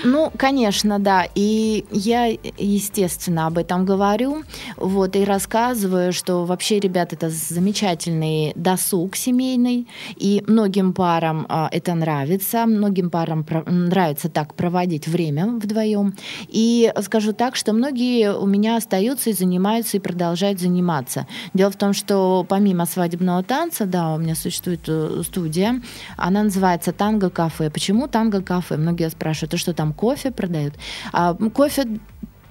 Ну, 0.04 0.32
конечно, 0.38 1.00
да. 1.00 1.26
И 1.36 1.86
я, 1.92 2.28
естественно, 2.58 3.48
об 3.48 3.58
этом 3.58 3.86
говорю. 3.86 4.44
Вот, 4.78 5.16
и 5.16 5.26
рассказываю, 5.26 6.14
что 6.14 6.46
вообще, 6.46 6.80
ребят, 6.80 7.14
это 7.14 7.30
замечательный 7.30 8.54
досуг 8.56 9.16
семейный. 9.16 9.88
И 10.16 10.44
многим 10.48 10.94
парам 10.94 11.46
а, 11.50 11.70
это 11.72 11.96
нравится. 11.96 12.66
Многим 12.68 13.10
парам 13.10 13.46
нравится 13.66 14.30
так 14.30 14.54
проводить 14.54 15.08
время 15.08 15.48
вдвоем. 15.48 16.14
И 16.50 16.94
скажу 17.02 17.34
так, 17.34 17.56
что 17.56 17.74
многие 17.74 18.32
у 18.32 18.46
меня 18.46 18.78
остаются 18.78 19.32
и 19.32 19.34
занимаются, 19.34 19.98
и 19.98 20.00
продолжают 20.00 20.60
заниматься. 20.60 21.26
Дело 21.56 21.72
в 21.72 21.76
том, 21.76 21.94
что 21.94 22.46
помимо 22.48 22.86
свадебного 22.86 23.44
танца, 23.44 23.86
да, 23.86 24.14
у 24.14 24.20
меня 24.20 24.36
существует 24.36 24.82
э, 24.88 25.22
студия. 25.32 25.82
Она 26.18 26.44
называется 26.44 26.92
Танго 26.92 27.30
Кафе. 27.30 27.70
Почему 27.70 28.08
Танго 28.08 28.42
Кафе? 28.42 28.78
Многие 28.78 29.10
спрашивают, 29.10 29.54
а 29.54 29.58
что 29.58 29.74
там 29.74 29.94
кофе 29.94 30.32
продают? 30.32 30.74
А, 31.14 31.34
кофе 31.34 31.86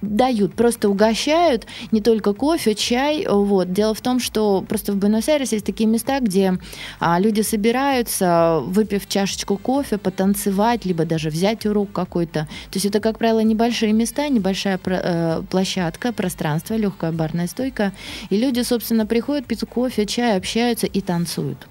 дают, 0.01 0.55
просто 0.55 0.89
угощают 0.89 1.67
не 1.91 2.01
только 2.01 2.33
кофе, 2.33 2.75
чай. 2.75 3.27
Вот. 3.29 3.71
Дело 3.71 3.93
в 3.93 4.01
том, 4.01 4.19
что 4.19 4.65
просто 4.67 4.93
в 4.93 4.97
Буэнос-Айресе 4.97 5.57
есть 5.57 5.65
такие 5.65 5.87
места, 5.87 6.19
где 6.19 6.57
а, 6.99 7.19
люди 7.19 7.41
собираются, 7.41 8.61
выпив 8.65 9.07
чашечку 9.07 9.57
кофе, 9.57 9.97
потанцевать, 9.97 10.85
либо 10.85 11.05
даже 11.05 11.29
взять 11.29 11.65
урок 11.65 11.91
какой-то. 11.91 12.47
То 12.71 12.75
есть 12.75 12.85
это, 12.85 12.99
как 12.99 13.17
правило, 13.19 13.41
небольшие 13.41 13.93
места, 13.93 14.27
небольшая 14.27 14.79
э, 14.83 15.43
площадка, 15.49 16.11
пространство, 16.13 16.75
легкая 16.75 17.11
барная 17.11 17.47
стойка. 17.47 17.93
И 18.29 18.37
люди, 18.37 18.61
собственно, 18.61 19.05
приходят, 19.05 19.45
пьют 19.45 19.61
кофе, 19.69 20.05
чай, 20.05 20.37
общаются 20.37 20.87
и 20.87 21.01
танцуют. 21.01 21.67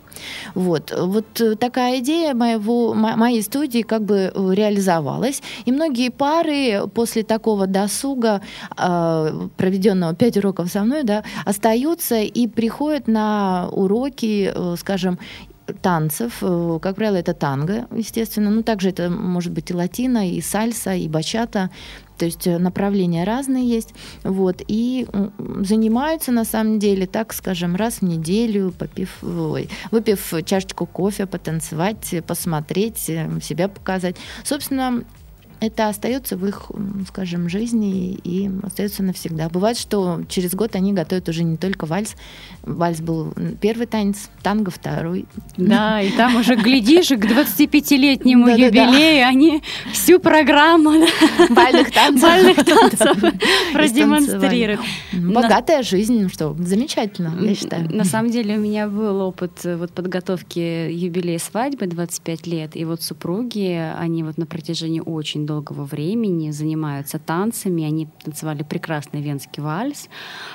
Вот, 0.55 0.93
вот 0.97 1.41
э, 1.41 1.57
такая 1.57 1.99
идея 2.01 2.35
моего, 2.35 2.95
моей 2.95 3.43
студии 3.43 3.83
как 3.83 4.03
бы 4.03 4.33
э, 4.35 4.55
реализовалась. 4.55 5.43
И 5.65 5.73
многие 5.73 6.11
пары 6.11 6.87
после 6.95 7.23
такого 7.23 7.67
досуга, 7.67 8.41
э, 8.77 9.49
проведенного 9.57 10.15
5 10.15 10.37
уроков 10.39 10.71
со 10.71 10.83
мной, 10.83 11.03
да, 11.05 11.25
остаются 11.45 12.17
и 12.21 12.47
приходят 12.47 13.09
на 13.09 13.69
уроки, 13.71 14.53
скажем, 14.77 15.19
танцев. 15.83 16.43
Как 16.83 16.97
правило, 16.97 17.17
это 17.17 17.35
танго, 17.35 17.87
естественно. 17.95 18.51
Ну, 18.51 18.63
также 18.63 18.91
это 18.91 19.11
может 19.11 19.53
быть 19.53 19.71
и 19.71 19.75
латино, 19.75 20.29
и 20.31 20.41
сальса, 20.41 20.95
и 20.95 21.09
бачата. 21.09 21.71
То 22.21 22.27
есть 22.27 22.47
э, 22.47 22.59
направления 22.59 23.25
разные 23.25 23.67
есть. 23.67 23.95
Вот, 24.25 24.63
и 24.69 25.07
занимаются 25.61 26.33
на 26.33 26.45
самом 26.45 26.79
деле, 26.79 27.07
так 27.07 27.33
скажем, 27.33 27.77
раз 27.77 27.95
в 27.95 28.03
неделю, 28.03 28.75
попив, 28.79 29.23
ой, 29.23 29.71
выпив 29.91 30.35
чашечку 30.45 30.85
кофе, 30.85 31.25
потанцевать, 31.25 32.15
посмотреть, 32.27 33.09
э, 33.09 33.27
себя 33.41 33.69
показать. 33.69 34.17
Собственно, 34.45 35.03
это 35.61 35.89
остается 35.89 36.37
в 36.37 36.47
их, 36.47 36.71
скажем, 37.09 37.49
жизни 37.49 38.13
и 38.13 38.51
остается 38.63 39.03
навсегда. 39.03 39.49
Бывает, 39.51 39.79
что 39.79 40.23
через 40.29 40.55
год 40.55 40.75
они 40.75 40.93
готовят 40.95 41.29
уже 41.29 41.45
не 41.45 41.59
только 41.59 41.85
вальс. 41.85 42.17
Вальс 42.63 43.01
был 43.01 43.35
первый 43.61 43.87
танец, 43.87 44.31
танго 44.43 44.71
второй. 44.71 45.27
Да, 45.57 46.01
и 46.01 46.11
там 46.13 46.37
уже, 46.37 46.57
глядишь, 46.57 47.09
к 47.09 47.25
25-летнему 47.25 48.49
юбилею 48.49 49.27
они 49.27 49.63
всю 49.93 50.19
программу 50.19 50.93
бальных 51.51 51.93
танцев, 51.93 52.23
бальных 52.23 52.57
танцев 52.65 53.19
продемонстрируют. 53.73 54.81
Богатая 55.13 55.83
жизнь, 55.83 56.29
что 56.31 56.57
замечательно, 56.59 57.37
я 57.41 57.55
считаю. 57.55 57.95
На 57.95 58.05
самом 58.05 58.31
деле 58.31 58.57
у 58.57 58.61
меня 58.61 58.89
был 58.89 59.21
опыт 59.21 59.61
э, 59.65 59.77
вот 59.77 59.93
подготовки 59.93 60.91
юбилея 60.91 61.39
свадьбы 61.39 61.87
25 61.87 62.47
лет, 62.47 62.77
и 62.77 62.85
вот 62.85 63.03
супруги, 63.03 63.93
они 63.99 64.23
вот 64.23 64.39
на 64.39 64.47
протяжении 64.47 65.01
очень 65.01 65.47
долгого 65.51 65.85
времени 65.85 66.53
занимаются 66.53 67.19
танцами. 67.19 67.85
Они 67.85 68.09
танцевали 68.25 68.63
прекрасный 68.63 69.21
венский 69.21 69.63
вальс. 69.63 70.09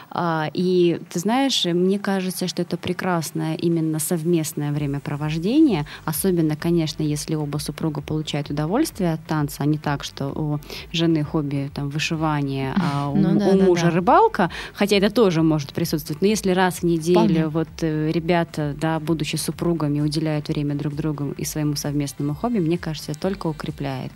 А, 0.10 0.50
и 0.54 1.02
ты 1.12 1.20
знаешь, 1.20 1.66
мне 1.66 2.00
кажется, 2.00 2.48
что 2.48 2.62
это 2.62 2.78
прекрасное 2.78 3.56
именно 3.56 4.00
совместное 4.00 4.72
времяпровождение, 4.72 5.86
особенно, 6.06 6.56
конечно, 6.56 7.04
если 7.04 7.36
оба 7.36 7.58
супруга 7.58 8.02
получают 8.02 8.50
удовольствие 8.50 9.14
от 9.14 9.26
танца, 9.28 9.64
а 9.64 9.66
не 9.66 9.78
так, 9.78 10.06
что 10.06 10.28
у 10.28 10.60
жены 10.94 11.24
хобби 11.24 11.70
там 11.74 11.90
вышивание, 11.90 12.74
а 12.78 13.10
у, 13.14 13.18
ну, 13.18 13.38
да, 13.40 13.48
у 13.48 13.62
мужа 13.62 13.86
да, 13.86 13.90
да. 13.90 13.96
рыбалка, 13.96 14.52
хотя 14.74 14.96
это 14.96 15.10
тоже 15.10 15.42
может 15.42 15.74
присутствовать. 15.74 16.22
Но 16.22 16.28
если 16.28 16.52
раз 16.52 16.76
в 16.76 16.84
неделю 16.84 17.20
Вполне. 17.20 17.48
вот 17.48 17.70
э, 17.82 18.12
ребята, 18.12 18.74
да, 18.80 19.00
будучи 19.00 19.36
супругами, 19.36 20.00
уделяют 20.00 20.48
время 20.48 20.76
друг 20.76 20.96
другу 20.96 21.34
и 21.38 21.46
своему 21.46 21.76
совместному 21.76 22.34
хобби, 22.34 22.60
мне 22.60 22.78
кажется, 22.78 23.12
это 23.12 23.20
только 23.20 23.48
укрепляет 23.48 24.12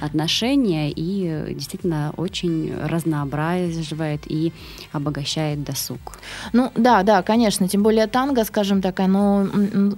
отношения 0.00 0.19
отношения 0.20 0.90
и 0.90 1.26
э, 1.26 1.54
действительно 1.54 2.12
очень 2.16 2.74
разнообразивает 2.76 4.20
и 4.26 4.52
обогащает 4.92 5.64
досуг. 5.64 6.18
Ну 6.52 6.70
да, 6.74 7.02
да, 7.02 7.22
конечно, 7.22 7.68
тем 7.68 7.82
более 7.82 8.06
танго, 8.06 8.44
скажем 8.44 8.82
так, 8.82 9.00
оно 9.00 9.46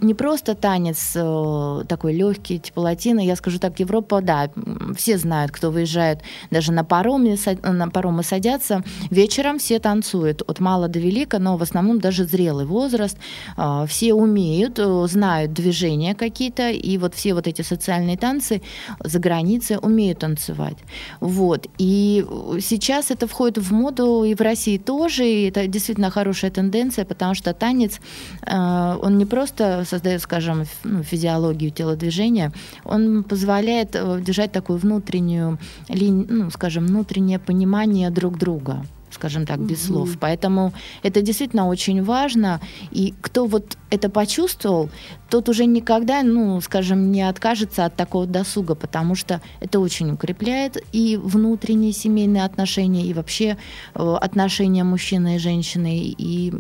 не 0.01 0.15
просто 0.15 0.55
танец 0.55 1.13
э, 1.17 1.85
такой 1.89 2.15
легкий, 2.15 2.61
типа 2.61 2.81
латина, 2.81 3.21
я 3.21 3.37
скажу 3.37 3.59
так, 3.59 3.81
Европа, 3.81 4.21
да, 4.21 4.51
все 4.97 5.19
знают, 5.19 5.51
кто 5.51 5.71
выезжает 5.71 6.21
даже 6.51 6.73
на 6.73 6.85
пароме, 6.85 7.37
на 7.63 7.89
паромы 7.89 8.23
садятся, 8.23 8.85
вечером 9.11 9.59
все 9.59 9.79
танцуют, 9.79 10.43
от 10.47 10.61
мала 10.61 10.89
до 10.89 11.01
велика, 11.01 11.39
но 11.39 11.57
в 11.57 11.63
основном 11.63 11.99
даже 11.99 12.25
зрелый 12.25 12.65
возраст, 12.65 13.19
а, 13.57 13.87
все 13.87 14.15
умеют, 14.15 14.79
э, 14.79 15.07
знают 15.09 15.53
движения 15.53 16.15
какие-то, 16.15 16.71
и 16.71 16.99
вот 16.99 17.15
все 17.15 17.35
вот 17.35 17.47
эти 17.47 17.63
социальные 17.63 18.17
танцы 18.17 18.63
за 19.05 19.19
границей 19.19 19.79
умеют 19.83 20.12
умеют 20.13 20.19
танцевать. 20.19 20.77
Вот. 21.21 21.67
И 21.79 22.25
сейчас 22.61 23.11
это 23.11 23.27
входит 23.27 23.59
в 23.59 23.73
моду 23.73 24.25
и 24.25 24.35
в 24.35 24.41
России 24.41 24.79
тоже, 24.79 25.25
и 25.25 25.49
это 25.49 25.67
действительно 25.67 26.11
хорошая 26.11 26.51
тенденция, 26.51 27.05
потому 27.05 27.35
что 27.35 27.53
танец, 27.53 28.01
э, 28.47 28.99
он 29.03 29.19
не 29.19 29.27
просто 29.27 29.85
создает, 29.85 30.21
скажем, 30.23 30.65
ну, 30.85 31.03
физиологию 31.03 31.71
телодвижения, 31.71 32.53
он 32.85 33.25
позволяет 33.25 33.97
э, 33.97 34.21
держать 34.21 34.53
такую 34.53 34.79
внутреннюю 34.79 35.59
ну, 35.89 36.51
скажем, 36.51 36.87
внутреннее 36.87 37.39
понимание 37.39 38.11
друг 38.11 38.39
друга 38.39 38.85
скажем 39.13 39.47
так, 39.47 39.61
без 39.61 39.85
угу. 39.85 39.95
слов. 39.95 40.17
Поэтому 40.21 40.73
это 41.03 41.23
действительно 41.23 41.69
очень 41.69 42.03
важно. 42.03 42.61
И 42.91 43.15
кто 43.21 43.47
вот 43.47 43.77
это 43.91 44.09
почувствовал, 44.09 44.91
тот 45.29 45.49
уже 45.49 45.65
никогда, 45.67 46.23
ну, 46.23 46.61
скажем, 46.61 47.11
не 47.11 47.23
откажется 47.23 47.85
от 47.85 47.97
такого 47.97 48.27
досуга, 48.27 48.75
потому 48.75 49.15
что 49.15 49.41
это 49.61 49.81
очень 49.81 50.11
укрепляет 50.11 50.83
и 50.93 51.19
внутренние 51.23 51.93
семейные 51.93 52.45
отношения, 52.45 53.07
и 53.07 53.15
вообще 53.15 53.57
э, 53.95 54.15
отношения 54.21 54.85
мужчины 54.85 55.37
и 55.37 55.39
женщины. 55.39 56.15
И, 56.19 56.53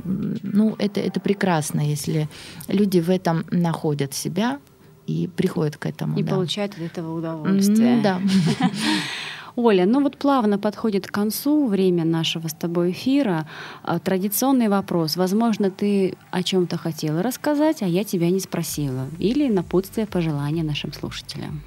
ну, 0.42 0.74
это, 0.78 1.00
это 1.00 1.20
прекрасно, 1.20 1.80
если 1.80 2.28
люди 2.68 3.00
в 3.00 3.10
этом 3.10 3.44
находят 3.50 4.14
себя 4.14 4.58
и 5.06 5.28
приходят 5.28 5.76
к 5.76 5.86
этому. 5.86 6.18
И 6.18 6.22
да. 6.22 6.34
получают 6.34 6.74
от 6.74 6.80
этого 6.80 7.18
удовольствие. 7.18 7.96
Mm, 7.98 8.02
да. 8.02 8.20
Оля, 9.56 9.86
ну 9.86 10.02
вот 10.02 10.16
плавно 10.16 10.58
подходит 10.58 11.06
к 11.06 11.10
концу 11.10 11.66
время 11.66 12.04
нашего 12.04 12.48
с 12.48 12.54
тобой 12.54 12.92
эфира. 12.92 13.46
А, 13.82 13.98
традиционный 13.98 14.68
вопрос. 14.68 15.16
Возможно, 15.16 15.70
ты 15.70 16.16
о 16.30 16.42
чем-то 16.42 16.78
хотела 16.78 17.22
рассказать, 17.22 17.82
а 17.82 17.86
я 17.86 18.04
тебя 18.04 18.30
не 18.30 18.40
спросила. 18.40 19.06
Или 19.18 19.48
напутствие, 19.48 20.06
пожелания 20.06 20.62
нашим 20.62 20.92
слушателям. 20.92 21.62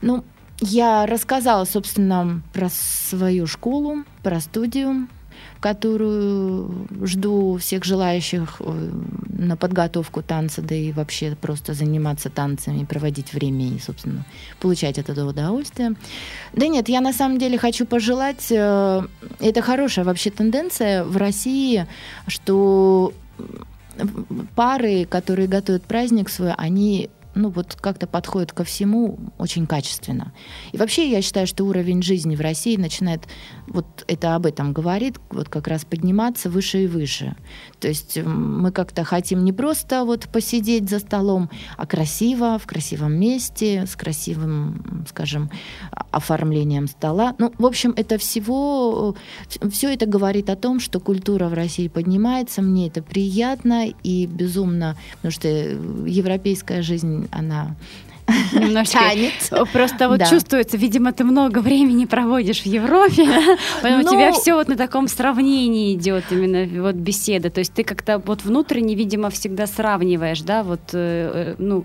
Ну, 0.00 0.24
я 0.60 1.06
рассказала, 1.06 1.64
собственно, 1.64 2.42
про 2.52 2.68
свою 2.70 3.46
школу, 3.46 4.04
про 4.22 4.40
студию, 4.40 5.08
которую 5.60 6.88
жду 7.02 7.58
всех 7.58 7.84
желающих 7.84 8.56
э, 8.60 8.90
на 9.38 9.56
подготовку 9.56 10.22
танца, 10.22 10.62
да 10.62 10.74
и 10.74 10.92
вообще 10.92 11.36
просто 11.40 11.74
заниматься 11.74 12.30
танцами, 12.30 12.84
проводить 12.84 13.32
время 13.32 13.68
и, 13.68 13.78
собственно, 13.78 14.24
получать 14.58 14.98
от 14.98 15.10
этого 15.10 15.30
удовольствие. 15.30 15.94
Да 16.54 16.66
нет, 16.66 16.88
я 16.88 17.00
на 17.00 17.12
самом 17.12 17.38
деле 17.38 17.58
хочу 17.58 17.86
пожелать, 17.86 18.46
э, 18.50 19.02
это 19.38 19.62
хорошая 19.62 20.04
вообще 20.04 20.30
тенденция 20.30 21.04
в 21.04 21.16
России, 21.16 21.86
что 22.26 23.12
пары, 24.54 25.04
которые 25.04 25.46
готовят 25.46 25.82
праздник 25.84 26.30
свой, 26.30 26.54
они 26.54 27.10
ну, 27.34 27.50
вот 27.50 27.76
как-то 27.80 28.06
подходит 28.06 28.52
ко 28.52 28.64
всему 28.64 29.18
очень 29.38 29.66
качественно. 29.66 30.32
И 30.72 30.76
вообще 30.76 31.10
я 31.10 31.22
считаю, 31.22 31.46
что 31.46 31.64
уровень 31.64 32.02
жизни 32.02 32.36
в 32.36 32.40
России 32.40 32.76
начинает, 32.76 33.22
вот 33.66 34.04
это 34.08 34.34
об 34.34 34.46
этом 34.46 34.72
говорит, 34.72 35.18
вот 35.30 35.48
как 35.48 35.68
раз 35.68 35.84
подниматься 35.84 36.50
выше 36.50 36.84
и 36.84 36.86
выше. 36.86 37.36
То 37.78 37.88
есть 37.88 38.18
мы 38.18 38.72
как-то 38.72 39.04
хотим 39.04 39.44
не 39.44 39.52
просто 39.52 40.04
вот 40.04 40.28
посидеть 40.28 40.88
за 40.90 40.98
столом, 40.98 41.50
а 41.76 41.86
красиво, 41.86 42.58
в 42.58 42.66
красивом 42.66 43.14
месте, 43.14 43.86
с 43.86 43.96
красивым, 43.96 45.04
скажем, 45.08 45.50
оформлением 46.10 46.88
стола. 46.88 47.34
Ну, 47.38 47.52
в 47.58 47.66
общем, 47.66 47.92
это 47.96 48.18
всего, 48.18 49.14
все 49.70 49.92
это 49.92 50.06
говорит 50.06 50.50
о 50.50 50.56
том, 50.56 50.80
что 50.80 51.00
культура 51.00 51.48
в 51.48 51.54
России 51.54 51.88
поднимается, 51.88 52.62
мне 52.62 52.88
это 52.88 53.02
приятно 53.02 53.86
и 54.02 54.26
безумно, 54.26 54.96
потому 55.16 55.32
что 55.32 55.48
европейская 55.48 56.82
жизнь 56.82 57.19
она 57.30 57.74
немножко 58.52 58.98
тянет. 58.98 59.70
Просто 59.72 60.08
вот 60.08 60.18
да. 60.18 60.26
чувствуется, 60.26 60.76
видимо, 60.76 61.12
ты 61.12 61.24
много 61.24 61.58
времени 61.58 62.04
проводишь 62.04 62.62
в 62.62 62.66
Европе, 62.66 63.26
поэтому 63.82 64.02
ну, 64.02 64.08
у 64.08 64.12
тебя 64.12 64.32
все 64.32 64.54
вот 64.54 64.68
на 64.68 64.76
таком 64.76 65.08
сравнении 65.08 65.94
идет 65.94 66.24
именно 66.30 66.82
вот 66.82 66.94
беседа. 66.94 67.50
То 67.50 67.60
есть 67.60 67.72
ты 67.72 67.84
как-то 67.84 68.18
вот 68.18 68.44
внутренне, 68.44 68.94
видимо, 68.94 69.30
всегда 69.30 69.66
сравниваешь, 69.66 70.42
да, 70.42 70.62
вот 70.62 70.80
э, 70.92 71.54
э, 71.54 71.54
ну 71.58 71.84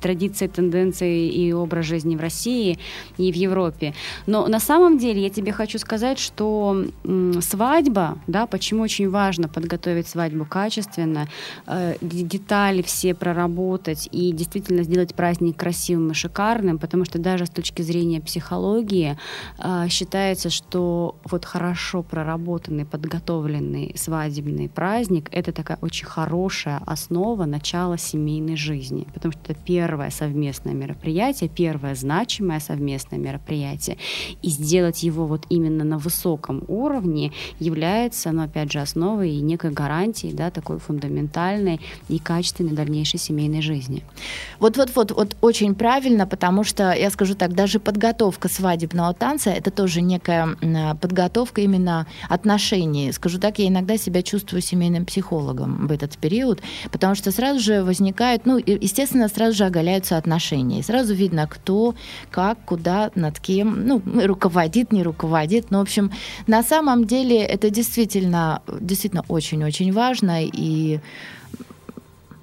традиции, 0.00 0.46
тенденции 0.46 1.28
и 1.28 1.52
образ 1.52 1.86
жизни 1.86 2.16
в 2.16 2.20
России 2.20 2.78
и 3.18 3.32
в 3.32 3.36
Европе. 3.36 3.94
Но 4.26 4.46
на 4.46 4.60
самом 4.60 4.98
деле 4.98 5.22
я 5.22 5.30
тебе 5.30 5.52
хочу 5.52 5.78
сказать, 5.78 6.18
что 6.18 6.84
свадьба, 7.40 8.18
да, 8.26 8.46
почему 8.46 8.82
очень 8.82 9.08
важно 9.10 9.48
подготовить 9.48 10.08
свадьбу 10.08 10.44
качественно, 10.44 11.28
э, 11.66 11.96
детали 12.00 12.82
все 12.82 13.14
проработать 13.14 14.08
и 14.12 14.32
действительно 14.32 14.82
сделать 14.82 15.14
праздник 15.14 15.56
красивым 15.66 16.12
и 16.12 16.14
шикарным, 16.14 16.78
потому 16.78 17.04
что 17.04 17.18
даже 17.18 17.44
с 17.44 17.50
точки 17.50 17.82
зрения 17.82 18.20
психологии 18.20 19.18
э, 19.58 19.88
считается, 19.88 20.48
что 20.48 21.16
вот 21.24 21.44
хорошо 21.44 22.04
проработанный, 22.04 22.84
подготовленный 22.84 23.92
свадебный 23.96 24.68
праздник— 24.68 25.28
это 25.32 25.50
такая 25.50 25.78
очень 25.80 26.06
хорошая 26.06 26.80
основа 26.86 27.46
начала 27.46 27.98
семейной 27.98 28.56
жизни, 28.56 29.08
потому 29.12 29.32
что 29.32 29.40
это 29.48 29.60
первое 29.66 30.10
совместное 30.10 30.72
мероприятие, 30.72 31.48
первое 31.48 31.96
значимое 31.96 32.60
совместное 32.60 33.18
мероприятие, 33.18 33.96
и 34.42 34.50
сделать 34.50 35.02
его 35.02 35.26
вот 35.26 35.46
именно 35.48 35.82
на 35.82 35.98
высоком 35.98 36.62
уровне 36.68 37.32
является, 37.58 38.30
ну, 38.30 38.42
опять 38.42 38.70
же, 38.70 38.78
основой 38.78 39.30
и 39.30 39.40
некой 39.40 39.72
гарантией, 39.72 40.32
да, 40.32 40.50
такой 40.50 40.78
фундаментальной 40.78 41.80
и 42.08 42.18
качественной 42.20 42.72
дальнейшей 42.72 43.18
семейной 43.18 43.62
жизни. 43.62 44.04
Вот-вот-вот, 44.60 45.10
вот 45.10 45.36
очень 45.46 45.74
правильно, 45.74 46.26
потому 46.26 46.64
что, 46.64 46.92
я 46.92 47.10
скажу 47.10 47.34
так, 47.34 47.54
даже 47.54 47.80
подготовка 47.80 48.48
свадебного 48.48 49.14
танца— 49.14 49.50
это 49.58 49.70
тоже 49.70 50.02
некая 50.02 50.56
подготовка 51.00 51.60
именно 51.60 52.06
отношений. 52.28 53.12
Скажу 53.12 53.38
так, 53.38 53.58
я 53.58 53.68
иногда 53.68 53.96
себя 53.96 54.22
чувствую 54.22 54.60
семейным 54.60 55.06
психологом 55.06 55.86
в 55.86 55.92
этот 55.92 56.18
период, 56.18 56.62
потому 56.90 57.14
что 57.14 57.32
сразу 57.32 57.60
же 57.60 57.82
возникают, 57.82 58.46
ну, 58.46 58.58
естественно, 58.58 59.28
сразу 59.28 59.56
же 59.56 59.64
оголяются 59.64 60.16
отношения. 60.16 60.80
И 60.80 60.82
сразу 60.82 61.14
видно, 61.14 61.46
кто, 61.46 61.94
как, 62.30 62.58
куда, 62.64 63.10
над 63.14 63.40
кем, 63.40 63.86
ну, 63.86 64.02
руководит, 64.04 64.92
не 64.92 65.02
руководит. 65.02 65.70
Но, 65.70 65.78
в 65.78 65.82
общем, 65.82 66.10
на 66.46 66.62
самом 66.62 67.06
деле 67.06 67.38
это 67.38 67.70
действительно, 67.70 68.62
действительно 68.80 69.24
очень-очень 69.28 69.92
важно, 69.92 70.44
и 70.44 71.00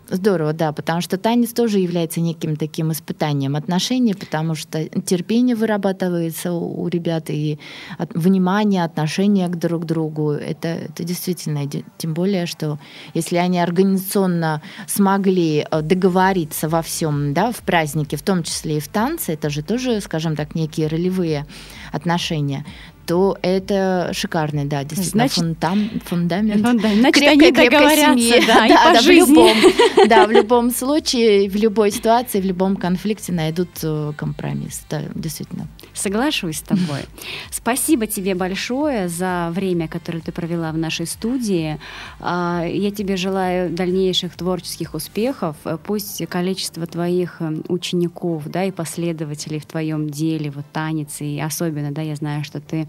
Здорово, 0.09 0.51
да, 0.53 0.73
потому 0.73 0.99
что 0.99 1.17
танец 1.17 1.53
тоже 1.53 1.79
является 1.79 2.19
неким 2.19 2.57
таким 2.57 2.91
испытанием 2.91 3.55
отношений, 3.55 4.13
потому 4.13 4.53
что 4.53 4.83
терпение 4.85 5.55
вырабатывается 5.55 6.51
у, 6.51 6.87
ребят 6.89 7.29
и 7.29 7.57
от, 7.97 8.13
внимание, 8.13 8.83
отношение 8.83 9.47
к 9.47 9.55
друг 9.55 9.85
другу. 9.85 10.31
Это, 10.31 10.67
это 10.67 11.03
действительно, 11.05 11.69
тем 11.97 12.13
более, 12.13 12.47
что 12.47 12.79
если 13.13 13.37
они 13.37 13.59
организационно 13.59 14.61
смогли 14.87 15.65
э, 15.69 15.81
договориться 15.81 16.67
во 16.67 16.81
всем, 16.81 17.33
да, 17.33 17.51
в 17.51 17.59
празднике, 17.59 18.17
в 18.17 18.23
том 18.23 18.43
числе 18.43 18.77
и 18.77 18.81
в 18.81 18.89
танце, 18.89 19.33
это 19.33 19.49
же 19.49 19.63
тоже, 19.63 20.01
скажем 20.01 20.35
так, 20.35 20.53
некие 20.53 20.87
ролевые 20.87 21.45
отношения, 21.93 22.65
то 23.05 23.37
это 23.41 24.11
шикарный, 24.13 24.65
да, 24.65 24.83
действительно, 24.83 25.27
Значит, 25.27 25.35
фундам, 25.35 26.01
фундамент. 26.05 26.65
фундамент. 26.65 26.99
Значит, 26.99 27.23
крепкая, 27.23 27.49
они 27.49 27.51
договорятся, 27.51 28.19
семьи. 28.19 28.43
да, 28.47 28.67
да, 28.67 28.87
по 28.87 28.93
да, 28.93 29.01
жизни. 29.01 29.23
В 29.23 29.29
любом, 29.29 30.09
да, 30.09 30.27
в 30.27 30.31
любом 30.31 30.71
случае, 30.71 31.49
в 31.49 31.55
любой 31.55 31.91
ситуации, 31.91 32.39
в 32.39 32.45
любом 32.45 32.75
конфликте 32.75 33.31
найдут 33.31 33.69
э, 33.83 34.13
компромисс, 34.17 34.83
да, 34.89 35.01
действительно. 35.15 35.67
Соглашусь 35.93 36.57
с 36.57 36.61
тобой. 36.61 37.01
Спасибо 37.51 38.07
тебе 38.07 38.35
большое 38.35 39.09
за 39.09 39.49
время, 39.51 39.87
которое 39.87 40.21
ты 40.21 40.31
провела 40.31 40.71
в 40.71 40.77
нашей 40.77 41.05
студии. 41.05 41.79
А, 42.19 42.65
я 42.65 42.91
тебе 42.91 43.17
желаю 43.17 43.69
дальнейших 43.69 44.35
творческих 44.35 44.93
успехов. 44.93 45.55
Пусть 45.85 46.25
количество 46.27 46.85
твоих 46.87 47.37
э, 47.41 47.53
учеников 47.67 48.47
да, 48.47 48.63
и 48.63 48.71
последователей 48.71 49.59
в 49.59 49.65
твоем 49.65 50.09
деле, 50.09 50.51
вот 50.51 50.65
танец, 50.71 51.21
и 51.21 51.39
особенно, 51.39 51.91
да, 51.91 52.01
я 52.01 52.15
знаю, 52.15 52.43
что 52.43 52.59
ты 52.59 52.87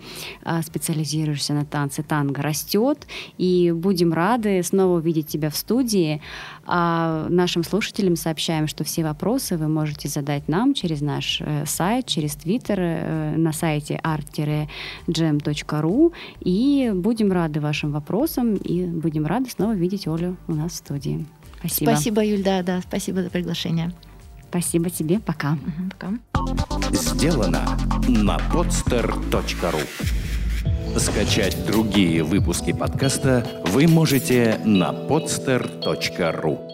специализируешься 0.63 1.55
на 1.55 1.65
танце 1.65 2.03
танго, 2.03 2.43
растет. 2.43 3.07
И 3.39 3.73
будем 3.73 4.13
рады 4.13 4.63
снова 4.63 4.99
увидеть 4.99 5.29
тебя 5.29 5.51
в 5.51 5.57
студии. 5.57 6.21
А 6.67 7.27
нашим 7.29 7.63
слушателям 7.65 8.17
сообщаем, 8.17 8.67
что 8.67 8.85
все 8.85 9.05
вопросы 9.05 9.57
вы 9.57 9.69
можете 9.69 10.09
задать 10.09 10.49
нам 10.49 10.75
через 10.75 11.01
наш 11.01 11.41
э, 11.41 11.65
сайт, 11.67 12.07
через 12.07 12.35
Твиттер, 12.37 12.79
э, 12.81 13.37
на 13.37 13.53
сайте 13.53 14.01
art-gem.ru. 14.03 14.69
И 16.41 16.93
будем 16.95 17.33
рады 17.33 17.61
вашим 17.61 17.93
вопросам 17.93 18.55
и 18.55 18.87
будем 18.87 19.27
рады 19.27 19.51
снова 19.51 19.75
видеть 19.75 20.07
Олю 20.07 20.37
у 20.49 20.55
нас 20.55 20.73
в 20.73 20.77
студии. 20.77 21.27
Спасибо. 21.59 21.91
Спасибо, 21.91 22.25
Юль, 22.25 22.43
да, 22.43 22.63
да, 22.63 22.81
спасибо 22.83 23.23
за 23.23 23.31
приглашение. 23.31 23.93
Спасибо 24.55 24.89
тебе, 24.89 25.19
пока. 25.19 25.55
Угу, 25.55 25.91
пока. 25.91 26.13
Сделано 26.93 27.77
на 28.07 28.37
podster.ru 28.53 29.83
Скачать 30.97 31.67
другие 31.67 32.23
выпуски 32.23 32.73
подкаста 32.73 33.45
вы 33.73 33.89
можете 33.89 34.61
на 34.65 34.93
podster.ru 34.93 36.74